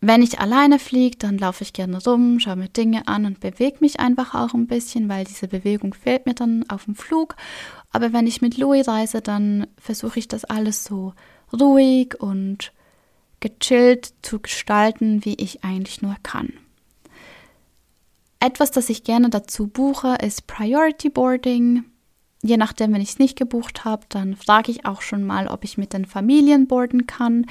wenn 0.00 0.22
ich 0.22 0.38
alleine 0.38 0.78
fliege, 0.78 1.16
dann 1.18 1.38
laufe 1.38 1.64
ich 1.64 1.72
gerne 1.72 2.02
rum, 2.02 2.38
schaue 2.38 2.56
mir 2.56 2.68
Dinge 2.68 3.08
an 3.08 3.26
und 3.26 3.40
bewege 3.40 3.78
mich 3.80 3.98
einfach 3.98 4.34
auch 4.34 4.54
ein 4.54 4.68
bisschen, 4.68 5.08
weil 5.08 5.24
diese 5.24 5.48
Bewegung 5.48 5.92
fehlt 5.92 6.26
mir 6.26 6.34
dann 6.34 6.64
auf 6.68 6.84
dem 6.84 6.94
Flug. 6.94 7.34
Aber 7.90 8.12
wenn 8.12 8.26
ich 8.26 8.40
mit 8.40 8.58
Louis 8.58 8.86
reise, 8.86 9.20
dann 9.20 9.66
versuche 9.76 10.20
ich 10.20 10.28
das 10.28 10.44
alles 10.44 10.84
so 10.84 11.14
ruhig 11.52 12.20
und 12.20 12.72
gechillt 13.40 14.12
zu 14.22 14.40
gestalten, 14.40 15.24
wie 15.24 15.34
ich 15.34 15.64
eigentlich 15.64 16.00
nur 16.00 16.16
kann. 16.22 16.52
Etwas, 18.40 18.70
das 18.70 18.88
ich 18.88 19.02
gerne 19.02 19.30
dazu 19.30 19.66
buche, 19.66 20.16
ist 20.22 20.46
Priority 20.46 21.10
Boarding 21.10 21.84
je 22.42 22.56
nachdem, 22.56 22.92
wenn 22.92 23.00
ich 23.00 23.10
es 23.10 23.18
nicht 23.18 23.36
gebucht 23.36 23.84
habe, 23.84 24.06
dann 24.08 24.36
frage 24.36 24.70
ich 24.70 24.86
auch 24.86 25.02
schon 25.02 25.24
mal, 25.24 25.48
ob 25.48 25.64
ich 25.64 25.78
mit 25.78 25.92
den 25.92 26.06
Familien 26.06 26.66
boarden 26.66 27.06
kann. 27.06 27.46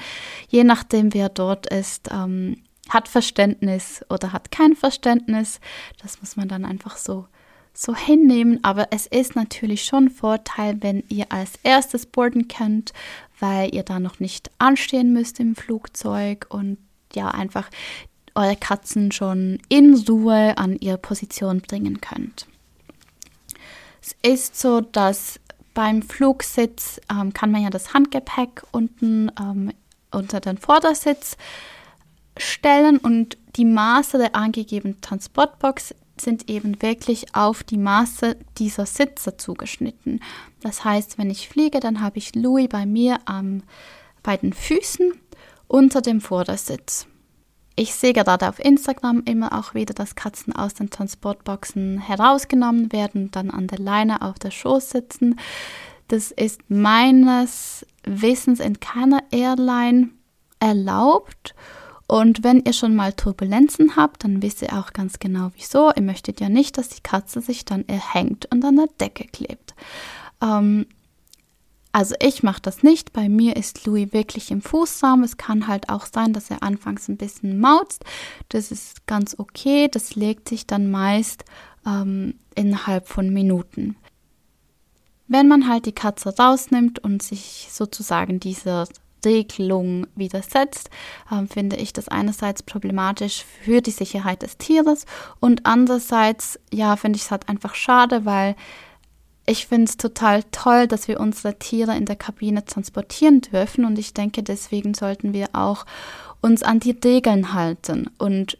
Je 0.48 0.64
nachdem, 0.64 1.12
wer 1.14 1.28
dort 1.28 1.66
ist, 1.66 2.08
ähm, 2.10 2.62
hat 2.88 3.08
Verständnis 3.08 4.04
oder 4.08 4.32
hat 4.32 4.50
kein 4.50 4.74
Verständnis. 4.74 5.60
Das 6.00 6.20
muss 6.20 6.36
man 6.36 6.48
dann 6.48 6.64
einfach 6.64 6.96
so, 6.96 7.26
so 7.74 7.94
hinnehmen. 7.94 8.60
Aber 8.62 8.88
es 8.90 9.06
ist 9.06 9.36
natürlich 9.36 9.84
schon 9.84 10.08
Vorteil, 10.08 10.78
wenn 10.80 11.04
ihr 11.08 11.30
als 11.30 11.58
erstes 11.62 12.06
boarden 12.06 12.48
könnt, 12.48 12.92
weil 13.38 13.74
ihr 13.74 13.82
da 13.82 14.00
noch 14.00 14.20
nicht 14.20 14.50
anstehen 14.58 15.12
müsst 15.12 15.38
im 15.38 15.54
Flugzeug 15.54 16.46
und 16.48 16.78
ja, 17.14 17.28
einfach 17.28 17.68
eure 18.34 18.56
Katzen 18.56 19.12
schon 19.12 19.58
in 19.68 19.94
Ruhe 19.94 20.56
an 20.56 20.76
ihre 20.78 20.98
Position 20.98 21.60
bringen 21.60 22.00
könnt. 22.00 22.46
Es 24.00 24.16
ist 24.22 24.58
so, 24.58 24.80
dass 24.80 25.40
beim 25.74 26.02
Flugsitz 26.02 27.00
ähm, 27.10 27.32
kann 27.32 27.50
man 27.50 27.62
ja 27.62 27.70
das 27.70 27.94
Handgepäck 27.94 28.62
unten 28.72 29.30
ähm, 29.40 29.72
unter 30.10 30.40
den 30.40 30.58
Vordersitz 30.58 31.36
stellen 32.36 32.98
und 32.98 33.36
die 33.56 33.64
Maße 33.64 34.18
der 34.18 34.34
angegebenen 34.34 35.00
Transportbox 35.00 35.94
sind 36.20 36.48
eben 36.50 36.80
wirklich 36.82 37.34
auf 37.34 37.62
die 37.62 37.78
Maße 37.78 38.36
dieser 38.58 38.86
Sitze 38.86 39.36
zugeschnitten. 39.36 40.20
Das 40.60 40.84
heißt, 40.84 41.18
wenn 41.18 41.30
ich 41.30 41.48
fliege, 41.48 41.80
dann 41.80 42.00
habe 42.00 42.18
ich 42.18 42.34
Louis 42.34 42.68
bei 42.68 42.86
mir 42.86 43.18
ähm, 43.30 43.62
bei 44.22 44.36
den 44.36 44.52
Füßen 44.52 45.12
unter 45.68 46.00
dem 46.00 46.20
Vordersitz. 46.20 47.06
Ich 47.78 47.94
sehe 47.94 48.12
gerade 48.12 48.48
auf 48.48 48.58
Instagram 48.58 49.22
immer 49.24 49.56
auch 49.56 49.72
wieder, 49.72 49.94
dass 49.94 50.16
Katzen 50.16 50.52
aus 50.52 50.74
den 50.74 50.90
Transportboxen 50.90 52.00
herausgenommen 52.00 52.92
werden 52.92 53.30
dann 53.30 53.52
an 53.52 53.68
der 53.68 53.78
Leine 53.78 54.20
auf 54.22 54.36
der 54.40 54.50
Schoß 54.50 54.90
sitzen. 54.90 55.38
Das 56.08 56.32
ist 56.32 56.60
meines 56.68 57.86
Wissens 58.02 58.58
in 58.58 58.80
keiner 58.80 59.22
Airline 59.30 60.08
erlaubt. 60.58 61.54
Und 62.08 62.42
wenn 62.42 62.64
ihr 62.64 62.72
schon 62.72 62.96
mal 62.96 63.12
Turbulenzen 63.12 63.94
habt, 63.94 64.24
dann 64.24 64.42
wisst 64.42 64.60
ihr 64.62 64.72
auch 64.72 64.92
ganz 64.92 65.20
genau 65.20 65.52
wieso. 65.54 65.92
Ihr 65.94 66.02
möchtet 66.02 66.40
ja 66.40 66.48
nicht, 66.48 66.78
dass 66.78 66.88
die 66.88 67.02
Katze 67.02 67.40
sich 67.40 67.64
dann 67.64 67.86
erhängt 67.86 68.46
und 68.50 68.64
an 68.64 68.74
der 68.74 68.88
Decke 68.98 69.28
klebt. 69.28 69.76
Ähm, 70.42 70.86
also 71.98 72.14
ich 72.20 72.44
mache 72.44 72.62
das 72.62 72.84
nicht. 72.84 73.12
Bei 73.12 73.28
mir 73.28 73.56
ist 73.56 73.84
Louis 73.84 74.12
wirklich 74.12 74.52
im 74.52 74.62
Fußraum. 74.62 75.24
Es 75.24 75.36
kann 75.36 75.66
halt 75.66 75.88
auch 75.88 76.06
sein, 76.06 76.32
dass 76.32 76.48
er 76.48 76.62
anfangs 76.62 77.08
ein 77.08 77.16
bisschen 77.16 77.58
mauzt. 77.58 78.04
Das 78.50 78.70
ist 78.70 79.04
ganz 79.08 79.34
okay. 79.36 79.88
Das 79.90 80.14
legt 80.14 80.48
sich 80.48 80.64
dann 80.64 80.92
meist 80.92 81.44
ähm, 81.84 82.34
innerhalb 82.54 83.08
von 83.08 83.30
Minuten. 83.30 83.96
Wenn 85.26 85.48
man 85.48 85.68
halt 85.68 85.86
die 85.86 85.92
Katze 85.92 86.36
rausnimmt 86.36 87.00
und 87.00 87.20
sich 87.20 87.66
sozusagen 87.72 88.38
diese 88.38 88.84
Regelung 89.24 90.06
widersetzt, 90.14 90.90
äh, 91.32 91.46
finde 91.52 91.74
ich 91.74 91.92
das 91.92 92.06
einerseits 92.06 92.62
problematisch 92.62 93.44
für 93.64 93.80
die 93.80 93.90
Sicherheit 93.90 94.42
des 94.42 94.56
Tieres 94.56 95.04
und 95.40 95.66
andererseits, 95.66 96.60
ja, 96.72 96.94
finde 96.94 97.16
ich 97.16 97.24
es 97.24 97.32
halt 97.32 97.48
einfach 97.48 97.74
schade, 97.74 98.24
weil 98.24 98.54
ich 99.48 99.66
finde 99.66 99.84
es 99.84 99.96
total 99.96 100.42
toll, 100.52 100.86
dass 100.86 101.08
wir 101.08 101.20
unsere 101.20 101.58
Tiere 101.58 101.96
in 101.96 102.04
der 102.04 102.16
Kabine 102.16 102.64
transportieren 102.64 103.40
dürfen 103.40 103.84
und 103.84 103.98
ich 103.98 104.12
denke, 104.12 104.42
deswegen 104.42 104.94
sollten 104.94 105.32
wir 105.32 105.48
auch 105.54 105.86
uns 106.40 106.62
an 106.62 106.80
die 106.80 106.92
Regeln 106.92 107.54
halten. 107.54 108.10
Und 108.18 108.58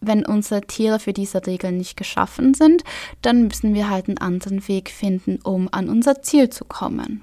wenn 0.00 0.24
unsere 0.24 0.62
Tiere 0.62 0.98
für 0.98 1.12
diese 1.12 1.46
Regeln 1.46 1.76
nicht 1.76 1.96
geschaffen 1.96 2.54
sind, 2.54 2.84
dann 3.20 3.42
müssen 3.48 3.74
wir 3.74 3.90
halt 3.90 4.08
einen 4.08 4.18
anderen 4.18 4.66
Weg 4.68 4.90
finden, 4.90 5.38
um 5.42 5.68
an 5.72 5.88
unser 5.88 6.22
Ziel 6.22 6.50
zu 6.50 6.64
kommen. 6.64 7.22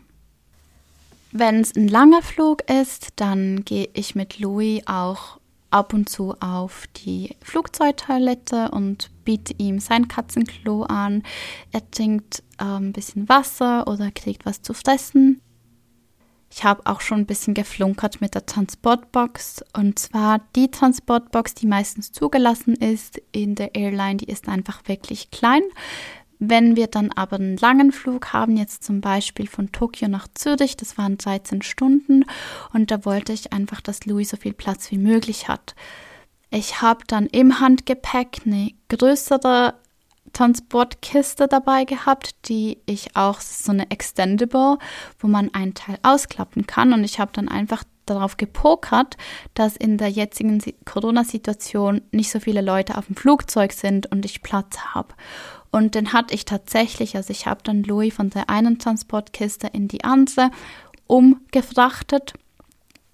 Wenn 1.32 1.62
es 1.62 1.76
ein 1.76 1.88
langer 1.88 2.22
Flug 2.22 2.70
ist, 2.70 3.10
dann 3.16 3.64
gehe 3.64 3.90
ich 3.94 4.16
mit 4.16 4.40
Louis 4.40 4.82
auch 4.88 5.39
ab 5.72 5.94
und 5.94 6.10
zu 6.10 6.36
auf 6.40 6.86
die 6.98 7.36
Flugzeugtoilette 7.42 8.72
und 8.72 9.12
biete 9.24 9.54
ihm 9.58 9.80
sein 9.80 10.08
Katzenklo 10.08 10.84
an. 10.84 11.24
Er 11.72 11.90
trinkt 11.92 12.44
äh, 12.60 12.64
ein 12.64 12.94
bisschen 12.94 13.30
Wasser 13.30 13.88
oder 13.88 14.12
kriegt 14.12 14.46
was 14.46 14.62
zu 14.62 14.74
fressen. 14.74 15.42
Ich 16.52 16.64
habe 16.64 16.82
auch 16.86 17.02
schon 17.02 17.20
ein 17.20 17.26
bisschen 17.28 17.54
geflunkert 17.54 18.22
mit 18.22 18.34
der 18.34 18.46
Transportbox. 18.46 19.64
Und 19.74 20.00
zwar 20.00 20.42
die 20.56 20.72
Transportbox, 20.72 21.54
die 21.54 21.68
meistens 21.68 22.12
zugelassen 22.12 22.74
ist 22.76 23.22
in 23.32 23.54
der 23.54 23.76
Airline, 23.76 24.18
die 24.18 24.32
ist 24.32 24.50
einfach 24.50 24.82
wirklich 24.88 25.30
klein. 25.30 25.62
Wenn 26.40 26.78
wir 26.78 26.88
dann 26.88 27.12
aber 27.12 27.36
einen 27.36 27.58
langen 27.58 27.92
Flug 27.92 28.32
haben, 28.32 28.56
jetzt 28.56 28.84
zum 28.84 29.02
Beispiel 29.02 29.48
von 29.48 29.74
Tokio 29.74 30.08
nach 30.08 30.28
Zürich, 30.34 30.78
das 30.78 30.98
waren 30.98 31.18
13 31.18 31.62
Stunden 31.62 32.24
und 32.74 32.92
da 32.92 33.04
wollte 33.04 33.34
ich 33.34 33.52
einfach, 33.52 33.82
dass 33.82 34.06
Louis 34.06 34.30
so 34.30 34.38
viel 34.38 34.54
Platz 34.54 34.90
wie 34.90 34.98
möglich 34.98 35.50
hat. 35.50 35.76
Ich 36.50 36.82
habe 36.82 37.04
dann 37.08 37.28
im 37.28 37.60
Handgepäck 37.60 38.42
eine 38.46 38.72
größere 38.88 39.76
Transportkiste 40.34 41.48
dabei 41.48 41.86
gehabt, 41.86 42.36
die 42.48 42.78
ich 42.86 43.16
auch 43.16 43.40
so 43.42 43.72
eine 43.72 43.92
Extendable, 43.92 44.78
wo 45.20 45.28
man 45.28 45.54
einen 45.54 45.74
Teil 45.74 45.98
ausklappen 46.04 46.68
kann. 46.68 46.94
Und 46.94 47.04
ich 47.04 47.20
habe 47.20 47.32
dann 47.34 47.50
einfach 47.50 47.84
darauf 48.06 48.38
gepokert, 48.38 49.18
dass 49.54 49.76
in 49.76 49.98
der 49.98 50.10
jetzigen 50.10 50.62
Corona-Situation 50.86 52.02
nicht 52.12 52.32
so 52.32 52.40
viele 52.40 52.62
Leute 52.62 52.98
auf 52.98 53.08
dem 53.08 53.16
Flugzeug 53.16 53.72
sind 53.74 54.12
und 54.12 54.26
ich 54.26 54.42
Platz 54.42 54.78
habe. 54.94 55.14
Und 55.72 55.96
den 55.96 56.14
hatte 56.14 56.34
ich 56.34 56.46
tatsächlich, 56.46 57.16
also 57.16 57.32
ich 57.32 57.46
habe 57.46 57.62
dann 57.64 57.84
Louis 57.84 58.14
von 58.14 58.30
der 58.30 58.50
einen 58.50 58.80
Transportkiste 58.80 59.68
in 59.68 59.88
die 59.88 60.04
andere 60.04 60.50
umgefrachtet 61.08 62.34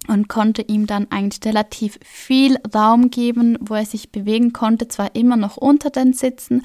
und 0.08 0.28
konnte 0.28 0.62
ihm 0.62 0.86
dann 0.86 1.10
eigentlich 1.10 1.44
relativ 1.44 1.98
viel 2.02 2.58
Raum 2.74 3.10
geben, 3.10 3.58
wo 3.60 3.74
er 3.74 3.86
sich 3.86 4.10
bewegen 4.12 4.52
konnte, 4.52 4.88
zwar 4.88 5.14
immer 5.14 5.36
noch 5.36 5.56
unter 5.56 5.90
den 5.90 6.12
Sitzen, 6.12 6.64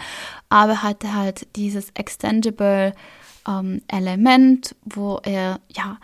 aber 0.49 0.83
hatte 0.83 1.13
halt 1.13 1.47
dieses 1.55 1.89
extendable 1.93 2.93
ähm, 3.47 3.81
Element, 3.87 4.75
wo 4.85 5.19
er 5.23 5.59
ja 5.69 5.97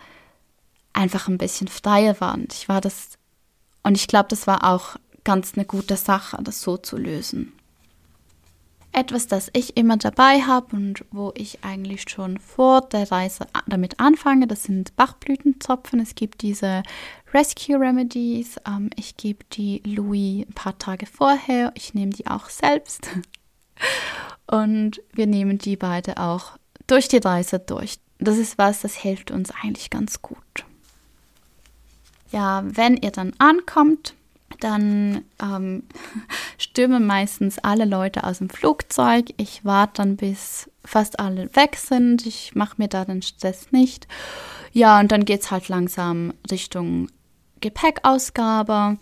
einfach 0.92 1.28
ein 1.28 1.38
bisschen 1.38 1.68
freier 1.68 2.20
war. 2.20 2.34
Und 2.34 2.52
ich 2.52 2.68
war 2.68 2.80
das 2.80 3.18
und 3.82 3.96
ich 3.96 4.08
glaube, 4.08 4.28
das 4.28 4.46
war 4.46 4.64
auch 4.64 4.96
ganz 5.24 5.54
eine 5.54 5.64
gute 5.64 5.96
Sache, 5.96 6.38
das 6.42 6.60
so 6.60 6.76
zu 6.76 6.96
lösen. 6.96 7.52
Etwas, 8.92 9.26
das 9.26 9.50
ich 9.52 9.76
immer 9.76 9.96
dabei 9.96 10.40
habe 10.42 10.74
und 10.74 11.04
wo 11.10 11.32
ich 11.36 11.62
eigentlich 11.62 12.08
schon 12.08 12.38
vor 12.38 12.80
der 12.80 13.10
Reise 13.10 13.46
damit 13.66 14.00
anfange, 14.00 14.46
das 14.46 14.64
sind 14.64 14.96
Bachblütenzopfen. 14.96 16.00
Es 16.00 16.14
gibt 16.14 16.42
diese 16.42 16.82
Rescue 17.32 17.78
Remedies. 17.78 18.56
Ähm, 18.66 18.90
ich 18.96 19.16
gebe 19.16 19.44
die 19.52 19.82
Louis 19.84 20.46
ein 20.48 20.54
paar 20.54 20.78
Tage 20.78 21.06
vorher. 21.06 21.72
Ich 21.74 21.94
nehme 21.94 22.12
die 22.12 22.26
auch 22.26 22.48
selbst. 22.48 23.08
Und 24.46 25.00
wir 25.12 25.26
nehmen 25.26 25.58
die 25.58 25.76
beide 25.76 26.16
auch 26.18 26.58
durch 26.86 27.08
die 27.08 27.18
Reise 27.18 27.58
durch. 27.58 27.98
Das 28.18 28.38
ist 28.38 28.58
was, 28.58 28.80
das 28.80 28.96
hilft 28.96 29.30
uns 29.30 29.52
eigentlich 29.62 29.90
ganz 29.90 30.22
gut. 30.22 30.38
Ja, 32.32 32.62
wenn 32.64 32.96
ihr 32.96 33.10
dann 33.10 33.32
ankommt, 33.38 34.14
dann 34.60 35.24
ähm, 35.40 35.84
stürmen 36.78 37.06
meistens 37.06 37.58
alle 37.58 37.86
Leute 37.86 38.22
aus 38.22 38.38
dem 38.38 38.50
Flugzeug. 38.50 39.34
Ich 39.36 39.64
warte 39.64 39.94
dann, 39.94 40.16
bis 40.16 40.70
fast 40.84 41.18
alle 41.18 41.52
weg 41.56 41.74
sind. 41.74 42.24
Ich 42.24 42.54
mache 42.54 42.76
mir 42.76 42.86
da 42.86 43.04
den 43.04 43.20
Stress 43.20 43.72
nicht. 43.72 44.06
Ja, 44.72 45.00
und 45.00 45.10
dann 45.10 45.24
geht 45.24 45.40
es 45.40 45.50
halt 45.50 45.68
langsam 45.68 46.32
Richtung 46.48 47.08
Gepäckausgabe. 47.60 48.96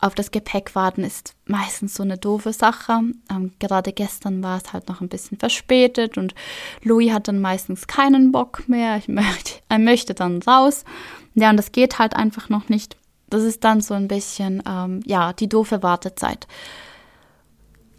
Auf 0.00 0.16
das 0.16 0.32
Gepäck 0.32 0.74
warten 0.74 1.04
ist 1.04 1.36
meistens 1.46 1.94
so 1.94 2.02
eine 2.02 2.18
doofe 2.18 2.52
Sache. 2.52 3.02
Ähm, 3.30 3.52
gerade 3.60 3.92
gestern 3.92 4.42
war 4.42 4.56
es 4.56 4.72
halt 4.72 4.88
noch 4.88 5.00
ein 5.00 5.08
bisschen 5.08 5.38
verspätet 5.38 6.18
und 6.18 6.34
Louis 6.82 7.12
hat 7.12 7.28
dann 7.28 7.40
meistens 7.40 7.86
keinen 7.86 8.32
Bock 8.32 8.68
mehr. 8.68 9.00
Möchte, 9.06 9.60
er 9.68 9.78
möchte 9.78 10.14
dann 10.14 10.42
raus. 10.42 10.84
Ja, 11.36 11.50
und 11.50 11.56
das 11.56 11.70
geht 11.70 12.00
halt 12.00 12.16
einfach 12.16 12.48
noch 12.48 12.68
nicht. 12.68 12.96
Das 13.30 13.44
ist 13.44 13.62
dann 13.62 13.80
so 13.80 13.94
ein 13.94 14.08
bisschen, 14.08 14.60
ähm, 14.68 15.02
ja, 15.06 15.32
die 15.32 15.48
doofe 15.48 15.84
Wartezeit. 15.84 16.48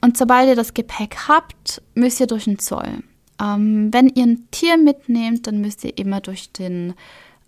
Und 0.03 0.17
sobald 0.17 0.49
ihr 0.49 0.57
das 0.57 0.73
Gepäck 0.73 1.29
habt, 1.29 1.81
müsst 1.95 2.19
ihr 2.19 2.27
durch 2.27 2.43
den 2.43 2.59
Zoll. 2.59 3.03
Ähm, 3.41 3.87
wenn 3.93 4.09
ihr 4.09 4.25
ein 4.25 4.49
Tier 4.51 4.75
mitnehmt, 4.75 5.47
dann 5.47 5.61
müsst 5.61 5.81
ihr 5.85 5.97
immer 5.97 6.19
durch 6.19 6.51
den, 6.51 6.93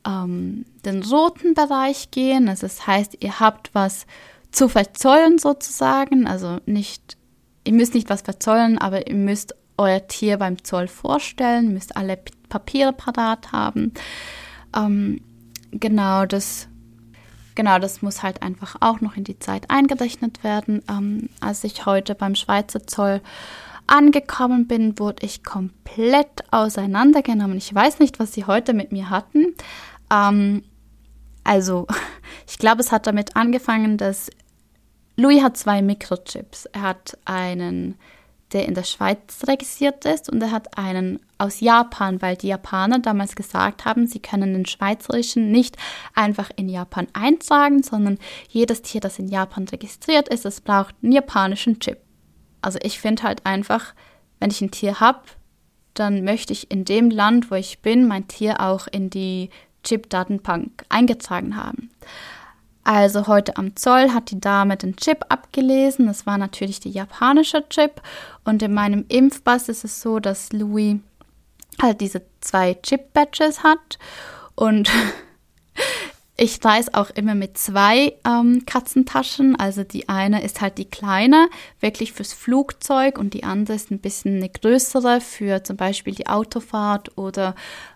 ähm, 0.08 0.64
den 0.86 1.04
roten 1.04 1.54
Bereich 1.54 2.12
gehen. 2.12 2.48
Also 2.48 2.66
das 2.66 2.88
heißt, 2.88 3.18
ihr 3.20 3.42
habt 3.42 3.72
was 3.76 4.06
zu 4.52 4.70
verzollen 4.70 5.38
sozusagen. 5.38 6.28
Also 6.28 6.60
nicht, 6.66 7.18
ihr 7.66 7.74
müsst 7.74 7.94
nicht 7.94 8.10
was 8.10 8.22
verzollen, 8.22 8.78
aber 8.78 9.06
ihr 9.06 9.16
müsst 9.16 9.54
euer 9.78 10.08
Tier 10.08 10.38
beim 10.38 10.64
Zoll 10.64 10.88
vorstellen, 10.88 11.74
müsst 11.74 11.98
alle 11.98 12.18
Papiere 12.48 12.94
parat 12.94 13.52
haben. 13.52 13.92
Ähm, 14.74 15.20
genau, 15.72 16.26
das 16.26 16.70
Genau, 17.56 17.80
das 17.80 18.02
muss 18.02 18.22
halt 18.22 18.42
einfach 18.42 18.76
auch 18.82 19.00
noch 19.00 19.16
in 19.16 19.24
die 19.24 19.40
Zeit 19.40 19.70
eingerechnet 19.70 20.44
werden. 20.44 20.84
Ähm, 20.90 21.30
als 21.40 21.64
ich 21.64 21.86
heute 21.86 22.14
beim 22.14 22.36
Schweizer 22.36 22.86
Zoll 22.86 23.22
angekommen 23.88 24.68
bin, 24.68 25.00
wurde 25.00 25.26
ich 25.26 25.44
komplett 25.44 26.44
auseinandergenommen. 26.52 27.58
Ich 27.58 27.74
weiß 27.74 28.00
nicht, 28.00 28.20
was 28.20 28.34
sie 28.34 28.46
heute 28.46 28.74
mit 28.74 28.92
mir 28.92 29.10
hatten. 29.10 29.56
Ähm, 30.12 30.64
also, 31.46 31.88
ich 32.48 32.58
glaube, 32.58 32.82
es 32.82 32.92
hat 32.92 33.08
damit 33.08 33.38
angefangen, 33.38 33.98
dass 33.98 34.30
Louis 35.16 35.42
hat 35.42 35.56
zwei 35.56 35.82
Mikrochips. 35.82 36.66
Er 36.66 36.82
hat 36.82 37.18
einen 37.24 37.96
der 38.54 38.68
in 38.68 38.74
der 38.74 38.84
Schweiz 38.84 39.44
registriert 39.48 40.06
ist 40.06 40.30
und 40.30 40.42
er 40.42 40.52
hat 40.52 40.78
einen 40.78 41.20
aus 41.38 41.60
Japan, 41.60 42.22
weil 42.22 42.38
die 42.38 42.48
Japaner 42.48 43.00
damals 43.00 43.36
gesagt 43.36 43.86
haben, 43.86 44.08
sie 44.08 44.20
können 44.20 44.54
den 44.54 44.66
schweizerischen 44.66 45.52
nicht 45.52 45.78
einfach 46.14 46.52
in 46.56 46.70
Japan 46.70 47.08
eintragen, 47.14 47.84
sondern 47.84 48.20
jedes 48.50 48.82
Tier, 48.82 49.02
das 49.02 49.20
in 49.20 49.28
Japan 49.28 49.68
registriert 49.68 50.30
ist, 50.30 50.46
es 50.46 50.62
braucht 50.62 50.96
einen 51.02 51.12
japanischen 51.12 51.80
Chip. 51.80 52.00
Also 52.62 52.80
ich 52.82 53.00
finde 53.00 53.24
halt 53.24 53.46
einfach, 53.46 53.94
wenn 54.40 54.52
ich 54.52 54.62
ein 54.62 54.72
Tier 54.72 55.00
habe, 55.00 55.22
dann 55.94 56.24
möchte 56.24 56.54
ich 56.54 56.72
in 56.72 56.86
dem 56.86 57.10
Land, 57.10 57.52
wo 57.52 57.56
ich 57.56 57.80
bin, 57.80 58.08
mein 58.08 58.28
Tier 58.28 58.60
auch 58.62 58.88
in 58.88 59.10
die 59.10 59.50
Chip-Datenbank 59.84 60.86
eingetragen 60.90 61.56
haben. 61.56 61.90
Also 62.86 63.26
heute 63.26 63.58
am 63.58 63.76
Zoll 63.76 64.12
hat 64.14 64.30
die 64.30 64.40
Dame 64.40 64.78
den 64.78 64.96
Chip 64.96 65.26
abgelesen. 65.30 66.06
Das 66.06 66.28
war 66.28 66.38
natürlich 66.38 66.80
der 66.80 66.92
japanische 66.92 67.68
Chip. 67.68 68.00
Und 68.44 68.62
in 68.62 68.76
meinem 68.76 69.06
Impfpass 69.08 69.70
ist 69.70 69.84
es 69.84 70.02
so, 70.02 70.20
dass 70.20 70.54
Louis 70.54 70.98
halt 71.82 72.00
diese 72.00 72.22
zwei 72.42 72.76
Chip-Badges 72.76 73.64
hat. 73.64 73.98
Und 74.54 74.92
ich 76.38 76.64
reise 76.64 76.94
auch 76.94 77.10
immer 77.10 77.34
mit 77.34 77.58
zwei 77.58 78.14
ähm, 78.24 78.68
Katzentaschen. 78.68 79.56
Also 79.56 79.84
die 79.84 80.08
eine 80.08 80.44
ist 80.44 80.62
halt 80.62 80.78
die 80.78 80.86
kleine, 80.86 81.50
wirklich 81.80 82.14
fürs 82.14 82.34
Flugzeug 82.34 83.18
und 83.18 83.34
die 83.34 83.44
andere 83.44 83.76
ist 83.76 83.90
ein 83.90 84.00
bisschen 84.00 84.36
eine 84.38 84.50
größere 84.50 85.22
für 85.22 85.64
zum 85.64 85.76
Beispiel 85.76 86.14
die 86.14 86.28
Autofahrt 86.28 87.18
oder 87.18 87.56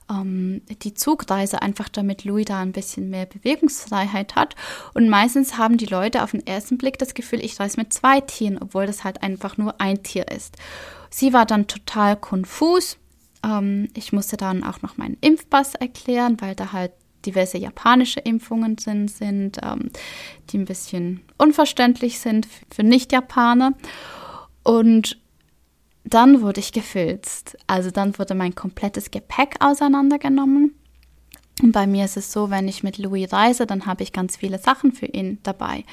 ähm, 0.09 0.61
die 0.83 0.93
Zugreise, 0.93 1.61
einfach 1.61 1.89
damit 1.89 2.23
Louis 2.23 2.45
da 2.45 2.61
ein 2.61 2.71
bisschen 2.71 3.09
mehr 3.09 3.25
Bewegungsfreiheit 3.25 4.35
hat. 4.35 4.55
Und 4.93 5.09
meistens 5.09 5.57
haben 5.57 5.77
die 5.77 5.85
Leute 5.85 6.23
auf 6.23 6.31
den 6.31 6.45
ersten 6.45 6.77
Blick 6.77 6.97
das 6.97 7.13
Gefühl, 7.13 7.43
ich 7.43 7.59
reise 7.59 7.77
mit 7.79 7.93
zwei 7.93 8.21
Tieren, 8.21 8.57
obwohl 8.59 8.85
das 8.85 9.03
halt 9.03 9.23
einfach 9.23 9.57
nur 9.57 9.79
ein 9.79 10.03
Tier 10.03 10.27
ist. 10.29 10.57
Sie 11.09 11.33
war 11.33 11.45
dann 11.45 11.67
total 11.67 12.15
konfus. 12.15 12.97
Ähm, 13.43 13.89
ich 13.95 14.13
musste 14.13 14.37
dann 14.37 14.63
auch 14.63 14.81
noch 14.81 14.97
meinen 14.97 15.17
Impfpass 15.21 15.75
erklären, 15.75 16.37
weil 16.39 16.55
da 16.55 16.71
halt 16.71 16.91
diverse 17.25 17.57
japanische 17.57 18.19
Impfungen 18.21 18.77
sind, 18.77 19.09
sind 19.09 19.57
ähm, 19.63 19.91
die 20.49 20.57
ein 20.57 20.65
bisschen 20.65 21.21
unverständlich 21.37 22.19
sind 22.19 22.47
für 22.73 22.83
Nicht-Japaner. 22.83 23.73
Und 24.63 25.17
dann 26.03 26.41
wurde 26.41 26.59
ich 26.59 26.71
gefilzt. 26.71 27.57
Also 27.67 27.91
dann 27.91 28.17
wurde 28.17 28.35
mein 28.35 28.55
komplettes 28.55 29.11
Gepäck 29.11 29.55
auseinandergenommen. 29.59 30.75
Und 31.61 31.73
bei 31.73 31.87
mir 31.87 32.05
ist 32.05 32.17
es 32.17 32.31
so, 32.31 32.49
wenn 32.49 32.67
ich 32.67 32.83
mit 32.83 32.97
Louis 32.97 33.31
reise, 33.31 33.65
dann 33.65 33.85
habe 33.85 34.03
ich 34.03 34.13
ganz 34.13 34.37
viele 34.37 34.59
Sachen 34.59 34.93
für 34.93 35.07
ihn 35.07 35.39
dabei. 35.43 35.83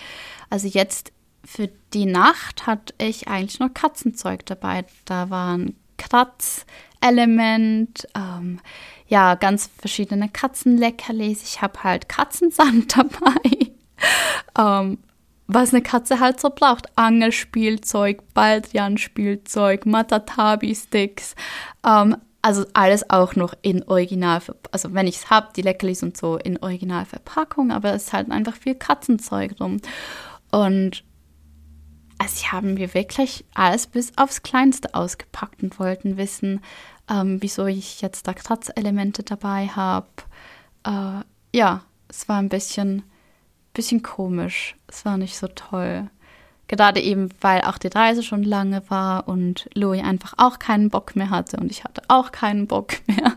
Also 0.48 0.68
jetzt 0.68 1.12
für 1.44 1.68
die 1.92 2.06
Nacht 2.06 2.66
hatte 2.66 2.94
ich 2.98 3.28
eigentlich 3.28 3.60
nur 3.60 3.70
Katzenzeug 3.70 4.46
dabei. 4.46 4.84
Da 5.04 5.30
waren 5.30 5.76
Kratzelement, 5.96 8.06
ähm, 8.14 8.60
ja, 9.08 9.34
ganz 9.34 9.70
verschiedene 9.78 10.28
Katzenleckerlis. 10.28 11.42
Ich 11.42 11.62
habe 11.62 11.84
halt 11.84 12.08
Katzensand 12.08 12.96
dabei. 13.06 13.72
ähm, 14.58 14.98
was 15.46 15.72
eine 15.72 15.82
Katze 15.82 16.20
halt 16.20 16.40
so 16.40 16.50
braucht. 16.50 16.86
Angelspielzeug, 16.96 18.22
Baldrian-Spielzeug, 18.34 19.86
Matatabi-Sticks. 19.86 21.34
Ähm, 21.84 22.16
also 22.42 22.64
alles 22.74 23.10
auch 23.10 23.34
noch 23.34 23.54
in 23.62 23.82
Original, 23.88 24.40
also 24.70 24.94
wenn 24.94 25.08
ich 25.08 25.16
es 25.16 25.30
habe, 25.30 25.48
die 25.56 25.62
Leckerlis 25.62 26.04
und 26.04 26.16
so 26.16 26.36
in 26.36 26.62
Originalverpackung, 26.62 27.72
aber 27.72 27.92
es 27.92 28.04
ist 28.04 28.12
halt 28.12 28.30
einfach 28.30 28.54
viel 28.54 28.76
Katzenzeug 28.76 29.56
rum. 29.58 29.80
Und 30.52 31.02
also 32.18 32.52
haben 32.52 32.76
wir 32.76 32.94
wirklich 32.94 33.44
alles 33.54 33.88
bis 33.88 34.16
aufs 34.16 34.42
Kleinste 34.42 34.94
ausgepackt 34.94 35.62
und 35.62 35.80
wollten 35.80 36.16
wissen, 36.16 36.60
ähm, 37.10 37.38
wieso 37.40 37.66
ich 37.66 38.00
jetzt 38.00 38.28
da 38.28 38.32
Kratzelemente 38.32 39.24
dabei 39.24 39.66
habe. 39.66 40.06
Äh, 40.84 41.24
ja, 41.52 41.82
es 42.08 42.28
war 42.28 42.38
ein 42.38 42.48
bisschen 42.48 43.02
bisschen 43.76 44.02
komisch. 44.02 44.74
Es 44.88 45.04
war 45.04 45.18
nicht 45.18 45.36
so 45.36 45.46
toll. 45.48 46.08
Gerade 46.68 47.00
eben, 47.00 47.28
weil 47.40 47.60
auch 47.60 47.78
die 47.78 47.88
Reise 47.88 48.24
schon 48.24 48.42
lange 48.42 48.82
war 48.88 49.28
und 49.28 49.68
Louis 49.74 50.02
einfach 50.02 50.34
auch 50.36 50.58
keinen 50.58 50.90
Bock 50.90 51.14
mehr 51.14 51.30
hatte 51.30 51.58
und 51.58 51.70
ich 51.70 51.84
hatte 51.84 52.02
auch 52.08 52.32
keinen 52.32 52.66
Bock 52.66 52.94
mehr. 53.06 53.36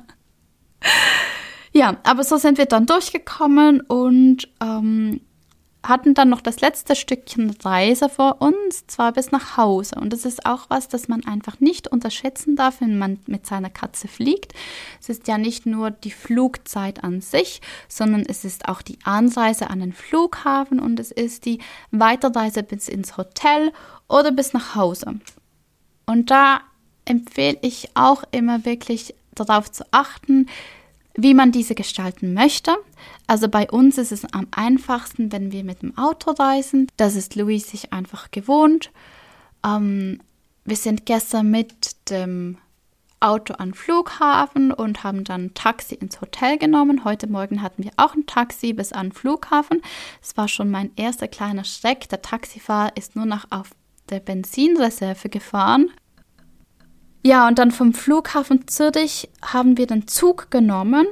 ja, 1.71 1.97
aber 2.03 2.23
so 2.23 2.37
sind 2.37 2.57
wir 2.57 2.65
dann 2.65 2.87
durchgekommen 2.87 3.81
und 3.81 4.47
ähm, 4.61 5.21
hatten 5.81 6.13
dann 6.13 6.29
noch 6.29 6.41
das 6.41 6.59
letzte 6.59 6.95
Stückchen 6.95 7.55
Reise 7.63 8.09
vor 8.09 8.41
uns, 8.41 8.85
zwar 8.87 9.13
bis 9.13 9.31
nach 9.31 9.55
Hause. 9.55 9.95
Und 9.95 10.11
das 10.11 10.25
ist 10.25 10.45
auch 10.45 10.65
was, 10.69 10.89
das 10.89 11.07
man 11.07 11.25
einfach 11.25 11.59
nicht 11.59 11.87
unterschätzen 11.87 12.55
darf, 12.55 12.81
wenn 12.81 12.97
man 12.97 13.19
mit 13.27 13.45
seiner 13.45 13.69
Katze 13.69 14.07
fliegt. 14.07 14.53
Es 14.99 15.09
ist 15.09 15.27
ja 15.27 15.37
nicht 15.37 15.65
nur 15.65 15.91
die 15.91 16.11
Flugzeit 16.11 17.03
an 17.03 17.21
sich, 17.21 17.61
sondern 17.87 18.25
es 18.27 18.43
ist 18.43 18.67
auch 18.67 18.81
die 18.81 18.99
Anreise 19.03 19.69
an 19.69 19.79
den 19.79 19.93
Flughafen 19.93 20.79
und 20.79 20.99
es 20.99 21.11
ist 21.11 21.45
die 21.45 21.59
Weiterreise 21.91 22.61
bis 22.61 22.89
ins 22.89 23.15
Hotel 23.15 23.71
oder 24.09 24.31
bis 24.31 24.53
nach 24.53 24.75
Hause. 24.75 25.19
Und 26.05 26.29
da 26.29 26.61
empfehle 27.05 27.57
ich 27.61 27.89
auch 27.93 28.23
immer 28.31 28.65
wirklich 28.65 29.15
darauf 29.33 29.71
zu 29.71 29.85
achten, 29.91 30.47
wie 31.21 31.33
man 31.33 31.51
diese 31.51 31.75
gestalten 31.75 32.33
möchte. 32.33 32.75
Also 33.27 33.49
bei 33.49 33.69
uns 33.69 33.97
ist 33.97 34.11
es 34.11 34.25
am 34.33 34.47
einfachsten, 34.51 35.31
wenn 35.31 35.51
wir 35.51 35.63
mit 35.63 35.81
dem 35.81 35.97
Auto 35.97 36.31
reisen. 36.31 36.87
Das 36.97 37.15
ist 37.15 37.35
Louis 37.35 37.69
sich 37.69 37.91
einfach 37.91 38.31
gewohnt. 38.31 38.91
Ähm, 39.65 40.21
wir 40.65 40.77
sind 40.77 41.05
gestern 41.05 41.51
mit 41.51 42.09
dem 42.09 42.57
Auto 43.19 43.53
an 43.55 43.73
Flughafen 43.73 44.71
und 44.71 45.03
haben 45.03 45.25
dann 45.25 45.45
ein 45.45 45.53
Taxi 45.53 45.95
ins 45.95 46.21
Hotel 46.21 46.57
genommen. 46.57 47.03
Heute 47.03 47.27
Morgen 47.27 47.61
hatten 47.61 47.83
wir 47.83 47.91
auch 47.97 48.15
ein 48.15 48.25
Taxi 48.25 48.71
bis 48.71 48.93
an 48.93 49.11
Flughafen. 49.11 49.81
Es 50.21 50.37
war 50.37 50.47
schon 50.47 50.71
mein 50.71 50.91
erster 50.95 51.27
kleiner 51.27 51.65
Schreck. 51.65 52.07
Der 52.07 52.21
Taxifahrer 52.21 52.95
ist 52.95 53.17
nur 53.17 53.25
noch 53.25 53.45
auf 53.49 53.71
der 54.09 54.21
Benzinreserve 54.21 55.27
gefahren. 55.27 55.91
Ja, 57.21 57.47
und 57.47 57.59
dann 57.59 57.71
vom 57.71 57.93
Flughafen 57.93 58.67
Zürich 58.67 59.29
haben 59.41 59.77
wir 59.77 59.87
den 59.87 60.07
Zug 60.07 60.49
genommen, 60.51 61.05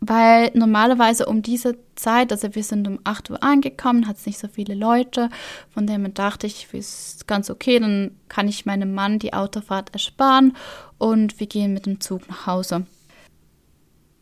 weil 0.00 0.50
normalerweise 0.54 1.26
um 1.26 1.42
diese 1.42 1.76
Zeit, 1.96 2.30
also 2.30 2.54
wir 2.54 2.62
sind 2.62 2.86
um 2.86 3.00
8 3.04 3.30
Uhr 3.30 3.42
angekommen, 3.42 4.06
hat 4.06 4.16
es 4.16 4.26
nicht 4.26 4.38
so 4.38 4.46
viele 4.48 4.74
Leute, 4.74 5.28
von 5.68 5.86
dem 5.86 6.14
dachte 6.14 6.46
ich, 6.46 6.72
ist 6.72 7.26
ganz 7.26 7.50
okay, 7.50 7.80
dann 7.80 8.16
kann 8.28 8.48
ich 8.48 8.64
meinem 8.64 8.94
Mann 8.94 9.18
die 9.18 9.34
Autofahrt 9.34 9.92
ersparen 9.92 10.56
und 10.98 11.40
wir 11.40 11.48
gehen 11.48 11.74
mit 11.74 11.86
dem 11.86 12.00
Zug 12.00 12.28
nach 12.28 12.46
Hause. 12.46 12.86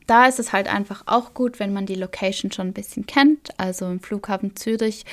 Da 0.06 0.26
ist 0.26 0.38
es 0.38 0.54
halt 0.54 0.72
einfach 0.72 1.02
auch 1.04 1.34
gut, 1.34 1.60
wenn 1.60 1.74
man 1.74 1.84
die 1.84 1.94
Location 1.94 2.50
schon 2.50 2.68
ein 2.68 2.72
bisschen 2.72 3.04
kennt. 3.04 3.50
Also 3.58 3.84
im 3.84 4.00
Flughafen 4.00 4.56
Zürich 4.56 5.04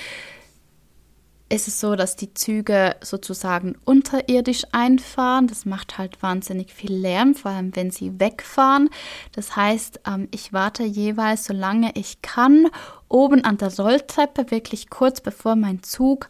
ist 1.48 1.68
es 1.68 1.80
so, 1.80 1.96
dass 1.96 2.16
die 2.16 2.34
Züge 2.34 2.96
sozusagen 3.02 3.76
unterirdisch 3.86 4.64
einfahren. 4.72 5.48
Das 5.48 5.66
macht 5.66 5.98
halt 5.98 6.22
wahnsinnig 6.24 6.74
viel 6.74 6.94
Lärm, 6.94 7.36
vor 7.36 7.52
allem 7.52 7.76
wenn 7.76 7.92
sie 7.92 8.20
wegfahren. 8.20 8.90
Das 9.32 9.56
heißt, 9.56 10.02
ähm, 10.08 10.28
ich 10.32 10.54
warte 10.54 10.84
jeweils, 10.84 11.46
solange 11.46 11.92
ich 11.96 12.22
kann, 12.22 12.68
oben 13.10 13.44
an 13.44 13.58
der 13.58 13.76
Rolltreppe, 13.76 14.50
wirklich 14.50 14.90
kurz 14.90 15.22
bevor 15.22 15.56
mein 15.56 15.84
Zug 15.84 16.30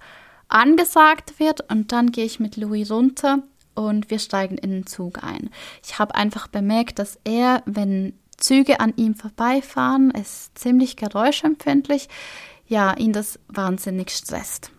angesagt 0.49 1.39
wird. 1.39 1.71
Und 1.71 1.93
dann 1.93 2.11
gehe 2.11 2.25
ich 2.25 2.41
mit 2.41 2.57
Louis 2.57 2.91
runter 2.91 3.39
und 3.73 4.09
wir 4.09 4.19
steigen 4.19 4.57
in 4.57 4.71
den 4.71 4.85
Zug 4.85 5.23
ein. 5.23 5.49
Ich 5.83 5.97
habe 5.97 6.15
einfach 6.15 6.47
bemerkt, 6.47 6.99
dass 6.99 7.19
er, 7.23 7.63
wenn 7.65 8.13
Züge 8.37 8.81
an 8.81 8.93
ihm 8.97 9.15
vorbeifahren, 9.15 10.11
ist 10.11 10.57
ziemlich 10.57 10.97
geräuschempfindlich, 10.97 12.09
ja, 12.67 12.95
ihn 12.97 13.13
das 13.13 13.39
wahnsinnig 13.47 14.11
stresst. 14.11 14.71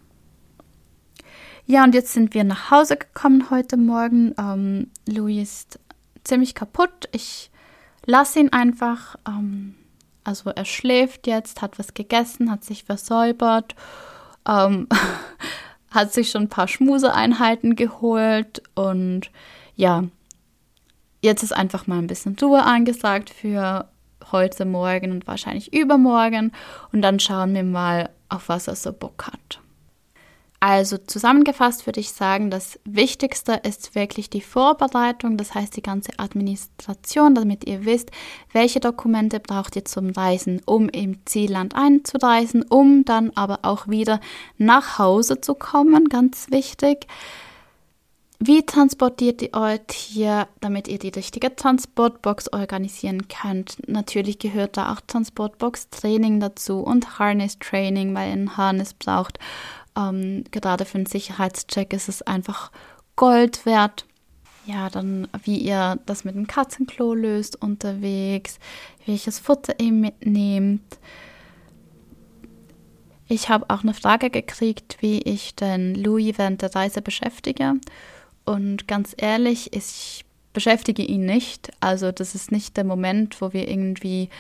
Ja, 1.68 1.83
und 1.83 1.96
jetzt 1.96 2.12
sind 2.12 2.33
wir 2.33 2.44
nach 2.44 2.70
Hause 2.70 2.96
gekommen 2.96 3.50
heute 3.50 3.76
Morgen. 3.76 4.35
Ähm, 4.38 4.90
Louis 5.05 5.42
ist 5.42 5.81
ziemlich 6.22 6.55
kaputt. 6.55 7.09
Ich 7.11 7.50
lasse 8.05 8.38
ihn 8.38 8.52
einfach. 8.52 9.16
Ähm, 9.26 9.74
also 10.22 10.50
er 10.50 10.64
schläft 10.64 11.26
jetzt, 11.26 11.62
hat 11.62 11.81
was 11.81 11.92
gegessen, 11.92 12.52
hat 12.52 12.62
sich 12.62 12.85
versäubert, 12.85 13.74
ähm, 14.46 14.87
hat 15.90 16.12
sich 16.12 16.31
schon 16.31 16.42
ein 16.42 16.48
paar 16.48 16.68
Schmuseeinheiten 16.68 17.74
geholt 17.74 18.62
und 18.76 19.33
ja, 19.74 20.05
jetzt 21.20 21.42
ist 21.42 21.52
einfach 21.52 21.88
mal 21.88 21.98
ein 21.98 22.07
bisschen 22.07 22.37
Ruhe 22.40 22.62
angesagt 22.62 23.31
für 23.31 23.88
heute 24.31 24.64
Morgen 24.66 25.11
und 25.11 25.26
wahrscheinlich 25.26 25.72
übermorgen 25.72 26.52
und 26.92 27.02
dann 27.02 27.18
schauen 27.18 27.55
wir 27.55 27.64
mal, 27.64 28.11
auf 28.29 28.48
was 28.48 28.68
er 28.68 28.76
so 28.76 28.92
Bock 28.92 29.26
hat. 29.26 29.61
Also 30.68 30.98
zusammengefasst 30.98 31.87
würde 31.87 32.00
ich 32.00 32.11
sagen, 32.11 32.50
das 32.50 32.81
Wichtigste 32.85 33.61
ist 33.62 33.94
wirklich 33.94 34.31
die 34.31 34.40
Vorbereitung, 34.40 35.37
das 35.37 35.55
heißt 35.55 35.76
die 35.76 35.81
ganze 35.81 36.11
Administration, 36.18 37.37
damit 37.37 37.68
ihr 37.68 37.85
wisst, 37.85 38.11
welche 38.52 38.81
Dokumente 38.81 39.38
braucht 39.38 39.76
ihr 39.76 39.85
zum 39.85 40.11
Reisen, 40.11 40.61
um 40.66 40.88
im 40.88 41.24
Zielland 41.24 41.76
einzureisen, 41.76 42.64
um 42.64 43.05
dann 43.05 43.31
aber 43.37 43.61
auch 43.62 43.87
wieder 43.87 44.18
nach 44.59 44.98
Hause 44.98 45.40
zu 45.40 45.55
kommen, 45.55 46.09
ganz 46.09 46.50
wichtig. 46.50 47.07
Wie 48.40 48.66
transportiert 48.66 49.42
ihr 49.42 49.50
euer 49.52 49.87
Tier, 49.87 50.48
damit 50.61 50.88
ihr 50.88 50.98
die 50.98 51.11
richtige 51.11 51.55
Transportbox 51.55 52.52
organisieren 52.52 53.29
könnt? 53.29 53.88
Natürlich 53.88 54.40
gehört 54.40 54.76
da 54.76 54.92
auch 54.92 55.00
Transportbox-Training 55.00 56.40
dazu 56.40 56.81
und 56.81 57.20
Harness-Training, 57.20 58.12
weil 58.16 58.31
ihr 58.31 58.37
ein 58.37 58.57
Harness 58.57 58.94
braucht 58.94 59.38
ähm, 59.96 60.44
gerade 60.50 60.85
für 60.85 60.98
einen 60.98 61.06
Sicherheitscheck 61.06 61.92
ist 61.92 62.09
es 62.09 62.22
einfach 62.22 62.70
Gold 63.16 63.64
wert. 63.66 64.06
Ja, 64.66 64.90
dann 64.90 65.28
wie 65.44 65.59
ihr 65.59 65.98
das 66.06 66.24
mit 66.24 66.35
dem 66.35 66.46
Katzenklo 66.46 67.14
löst 67.14 67.61
unterwegs, 67.62 68.59
welches 69.06 69.38
Futter 69.38 69.78
ihr 69.78 69.92
mitnehmt. 69.92 70.98
Ich 73.28 73.48
habe 73.48 73.66
auch 73.70 73.82
eine 73.82 73.94
Frage 73.94 74.30
gekriegt, 74.30 74.98
wie 75.00 75.20
ich 75.20 75.54
den 75.54 75.94
Louis 75.94 76.37
während 76.37 76.62
der 76.62 76.74
Reise 76.74 77.02
beschäftige. 77.02 77.74
Und 78.44 78.87
ganz 78.87 79.14
ehrlich, 79.16 79.72
ich 79.72 80.24
beschäftige 80.52 81.02
ihn 81.02 81.26
nicht. 81.26 81.70
Also 81.80 82.12
das 82.12 82.35
ist 82.35 82.52
nicht 82.52 82.76
der 82.76 82.85
Moment, 82.85 83.40
wo 83.40 83.52
wir 83.52 83.68
irgendwie 83.68 84.30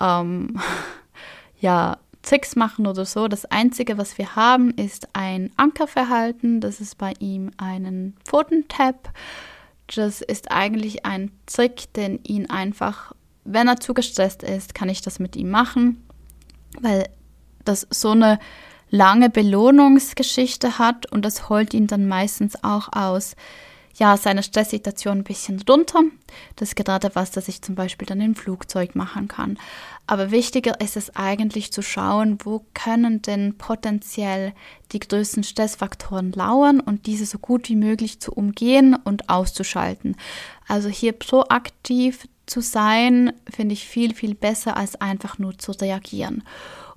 ähm, 0.00 0.60
ja 1.60 1.98
Tricks 2.22 2.56
machen 2.56 2.86
oder 2.86 3.04
so. 3.04 3.28
Das 3.28 3.44
Einzige, 3.46 3.98
was 3.98 4.16
wir 4.18 4.36
haben, 4.36 4.70
ist 4.70 5.08
ein 5.14 5.50
Ankerverhalten. 5.56 6.60
Das 6.60 6.80
ist 6.80 6.98
bei 6.98 7.14
ihm 7.18 7.50
einen 7.56 8.16
Pfotentap. 8.24 9.10
Das 9.94 10.22
ist 10.22 10.50
eigentlich 10.50 11.04
ein 11.04 11.32
Trick, 11.46 11.92
den 11.94 12.20
ihn 12.24 12.48
einfach, 12.48 13.12
wenn 13.44 13.68
er 13.68 13.80
zu 13.80 13.94
gestresst 13.94 14.42
ist, 14.42 14.74
kann 14.74 14.88
ich 14.88 15.02
das 15.02 15.18
mit 15.18 15.36
ihm 15.36 15.50
machen, 15.50 16.06
weil 16.80 17.08
das 17.64 17.86
so 17.90 18.10
eine 18.10 18.38
lange 18.90 19.30
Belohnungsgeschichte 19.30 20.78
hat 20.78 21.10
und 21.10 21.24
das 21.24 21.48
holt 21.48 21.74
ihn 21.74 21.86
dann 21.86 22.06
meistens 22.06 22.62
auch 22.62 22.92
aus 22.92 23.34
ja, 23.94 24.16
seine 24.16 24.42
Stresssituation 24.42 25.18
ein 25.18 25.24
bisschen 25.24 25.62
runter. 25.68 26.00
Das 26.56 26.70
ist 26.70 26.76
gerade 26.76 27.10
was, 27.14 27.30
das 27.30 27.48
ich 27.48 27.62
zum 27.62 27.74
Beispiel 27.74 28.06
dann 28.06 28.20
im 28.20 28.34
Flugzeug 28.34 28.94
machen 28.94 29.28
kann. 29.28 29.58
Aber 30.06 30.30
wichtiger 30.30 30.80
ist 30.80 30.96
es 30.96 31.14
eigentlich 31.14 31.72
zu 31.72 31.82
schauen, 31.82 32.38
wo 32.42 32.64
können 32.74 33.22
denn 33.22 33.56
potenziell 33.58 34.52
die 34.92 35.00
größten 35.00 35.44
Stressfaktoren 35.44 36.32
lauern 36.32 36.80
und 36.80 37.06
diese 37.06 37.26
so 37.26 37.38
gut 37.38 37.68
wie 37.68 37.76
möglich 37.76 38.20
zu 38.20 38.32
umgehen 38.32 38.96
und 39.04 39.28
auszuschalten. 39.28 40.16
Also 40.66 40.88
hier 40.88 41.12
proaktiv 41.12 42.26
zu 42.46 42.60
sein, 42.60 43.32
finde 43.50 43.74
ich 43.74 43.86
viel, 43.86 44.14
viel 44.14 44.34
besser, 44.34 44.76
als 44.76 45.00
einfach 45.00 45.38
nur 45.38 45.58
zu 45.58 45.72
reagieren. 45.72 46.42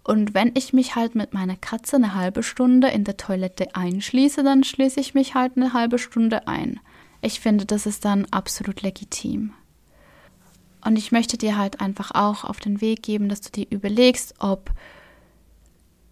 Und 0.06 0.36
wenn 0.36 0.52
ich 0.54 0.72
mich 0.72 0.96
halt 0.96 1.16
mit 1.16 1.34
meiner 1.34 1.56
Katze 1.56 1.96
eine 1.96 2.14
halbe 2.14 2.44
Stunde 2.44 2.90
in 2.90 3.06
der 3.06 3.18
Toilette 3.18 3.76
einschließe, 3.76 4.44
dann 4.44 4.64
schließe 4.64 5.00
ich 5.00 5.16
mich 5.16 5.34
halt 5.34 5.58
eine 5.58 5.74
halbe 5.74 5.98
Stunde 5.98 6.48
ein. 6.48 6.80
Ich 7.24 7.40
finde, 7.40 7.66
das 7.66 7.88
ist 7.88 8.06
dann 8.06 8.26
absolut 8.30 8.84
legitim. 8.84 9.54
Und 10.86 10.96
ich 10.96 11.12
möchte 11.12 11.40
dir 11.40 11.58
halt 11.58 11.82
einfach 11.82 12.12
auch 12.14 12.44
auf 12.44 12.60
den 12.60 12.82
Weg 12.82 13.02
geben, 13.02 13.30
dass 13.30 13.42
du 13.42 13.50
dir 13.50 13.66
überlegst, 13.72 14.36
ob 14.38 14.70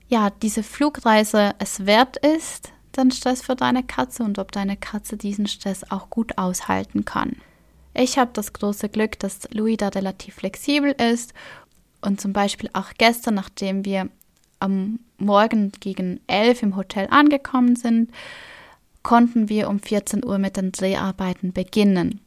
ja, 0.08 0.32
diese 0.32 0.64
Flugreise 0.64 1.54
es 1.60 1.86
wert 1.86 2.18
ist, 2.18 2.74
den 2.98 3.12
Stress 3.12 3.44
für 3.44 3.56
deine 3.56 3.84
Katze 3.84 4.24
und 4.24 4.40
ob 4.40 4.52
deine 4.52 4.76
Katze 4.76 5.18
diesen 5.18 5.46
Stress 5.46 5.84
auch 5.92 6.10
gut 6.10 6.40
aushalten 6.40 7.06
kann. 7.06 7.36
Ich 7.94 8.18
habe 8.18 8.32
das 8.34 8.54
große 8.54 8.90
Glück, 8.90 9.20
dass 9.20 9.48
Louis 9.52 9.78
da 9.78 9.90
relativ 9.90 10.34
flexibel 10.34 10.94
ist 10.94 11.36
und 12.04 12.22
zum 12.22 12.34
Beispiel 12.34 12.70
auch 12.74 12.92
gestern, 12.98 13.36
nachdem 13.36 13.86
wir 13.86 14.10
am 14.60 15.00
Morgen 15.18 15.72
gegen 15.80 16.22
elf 16.28 16.64
im 16.64 16.76
Hotel 16.76 17.08
angekommen 17.10 17.76
sind, 17.76 18.12
konnten 19.04 19.50
wir 19.50 19.70
um 19.70 19.80
14 19.80 20.24
Uhr 20.26 20.38
mit 20.38 20.58
den 20.58 20.72
Dreharbeiten 20.72 21.52
beginnen. 21.54 22.22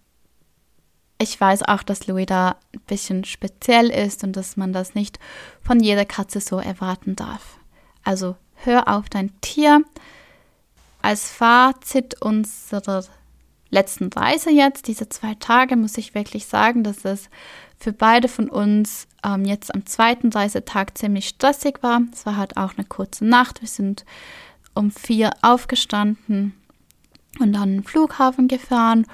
Ich 1.19 1.41
weiß 1.41 1.63
auch, 1.63 1.83
dass 1.83 2.07
Louis 2.07 2.27
da 2.27 2.57
ein 2.75 2.81
bisschen 2.87 3.25
speziell 3.25 3.89
ist 3.89 4.23
und 4.23 4.37
dass 4.37 4.59
man 4.59 4.75
das 4.75 4.95
nicht 4.95 5.19
von 5.63 5.81
jeder 5.81 6.05
Katze 6.05 6.41
so 6.41 6.59
erwarten 6.59 7.17
darf. 7.17 7.59
Also 8.05 8.37
hör 8.57 8.89
auf 8.89 9.09
dein 9.09 9.33
Tier. 9.41 9.83
Als 11.01 11.31
Fazit 11.31 12.21
unserer 12.21 13.05
letzten 13.71 14.13
Reise 14.13 14.51
jetzt, 14.51 14.89
diese 14.89 15.09
zwei 15.09 15.35
Tage, 15.35 15.77
muss 15.77 15.97
ich 15.97 16.15
wirklich 16.15 16.47
sagen, 16.47 16.85
dass 16.85 17.05
es 17.05 17.31
für 17.79 17.93
beide 17.93 18.29
von 18.29 18.49
uns 18.49 19.07
ähm, 19.25 19.45
jetzt 19.45 19.75
am 19.75 19.87
zweiten 19.87 20.31
Reisetag 20.31 20.97
ziemlich 20.97 21.29
stressig 21.29 21.83
war. 21.83 22.01
Es 22.13 22.27
war 22.27 22.37
halt 22.37 22.57
auch 22.57 22.75
eine 22.77 22.87
kurze 22.87 23.25
Nacht. 23.25 23.61
Wir 23.61 23.69
sind 23.69 24.05
um 24.75 24.91
vier 24.91 25.31
aufgestanden 25.43 26.55
und 27.39 27.53
dann 27.53 27.77
den 27.77 27.85
Flughafen 27.85 28.49
gefahren. 28.49 29.07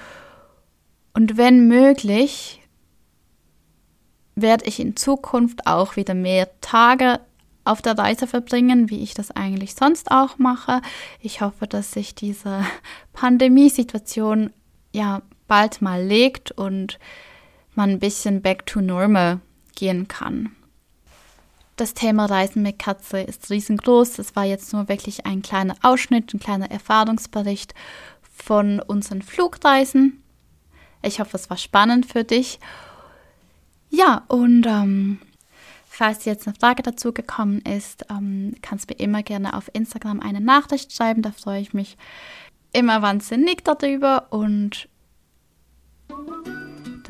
Und 1.13 1.37
wenn 1.37 1.67
möglich, 1.67 2.61
werde 4.35 4.65
ich 4.65 4.79
in 4.79 4.95
Zukunft 4.95 5.67
auch 5.67 5.95
wieder 5.95 6.13
mehr 6.13 6.49
Tage 6.61 7.19
auf 7.65 7.81
der 7.81 7.97
Reise 7.97 8.27
verbringen, 8.27 8.89
wie 8.89 9.03
ich 9.03 9.13
das 9.13 9.31
eigentlich 9.31 9.75
sonst 9.75 10.11
auch 10.11 10.37
mache. 10.37 10.81
Ich 11.19 11.41
hoffe, 11.41 11.67
dass 11.67 11.91
sich 11.91 12.15
diese 12.15 12.65
Pandemiesituation 13.13 14.51
ja 14.91 15.21
bald 15.47 15.81
mal 15.81 16.03
legt 16.03 16.51
und 16.51 16.99
man 17.75 17.91
ein 17.91 17.99
bisschen 17.99 18.41
back 18.41 18.65
to 18.65 18.81
normal 18.81 19.39
gehen 19.75 20.07
kann. 20.07 20.55
Das 21.75 21.95
Thema 21.95 22.25
Reisen 22.25 22.61
mit 22.61 22.77
Katze 22.77 23.21
ist 23.21 23.49
riesengroß. 23.49 24.13
Das 24.13 24.35
war 24.35 24.45
jetzt 24.45 24.73
nur 24.73 24.87
wirklich 24.89 25.25
ein 25.25 25.41
kleiner 25.41 25.75
Ausschnitt, 25.81 26.33
ein 26.33 26.39
kleiner 26.39 26.69
Erfahrungsbericht 26.69 27.73
von 28.21 28.79
unseren 28.79 29.23
Flugreisen. 29.23 30.21
Ich 31.01 31.19
hoffe, 31.19 31.35
es 31.35 31.49
war 31.49 31.57
spannend 31.57 32.05
für 32.05 32.23
dich. 32.23 32.59
Ja, 33.89 34.23
und 34.27 34.65
ähm, 34.67 35.19
falls 35.87 36.25
jetzt 36.25 36.47
eine 36.47 36.55
Frage 36.55 36.83
dazu 36.83 37.11
gekommen 37.11 37.61
ist, 37.61 38.05
ähm, 38.09 38.55
kannst 38.61 38.89
du 38.89 38.93
mir 38.93 38.99
immer 38.99 39.23
gerne 39.23 39.55
auf 39.55 39.69
Instagram 39.73 40.19
eine 40.19 40.41
Nachricht 40.41 40.93
schreiben. 40.93 41.21
Da 41.21 41.31
freue 41.31 41.61
ich 41.61 41.73
mich 41.73 41.97
immer 42.71 43.01
wahnsinnig 43.01 43.63
darüber. 43.63 44.27
Und 44.31 44.87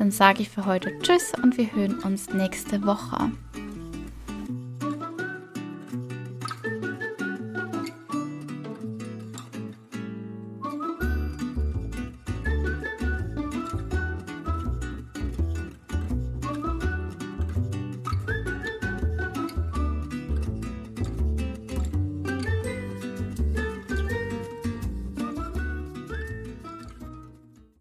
dann 0.04 0.10
sage 0.10 0.42
ich 0.42 0.50
für 0.50 0.66
heute 0.66 0.92
Tschüss 0.98 1.32
und 1.42 1.56
wir 1.56 1.74
hören 1.74 1.98
uns 2.00 2.28
nächste 2.28 2.84
Woche. 2.84 3.30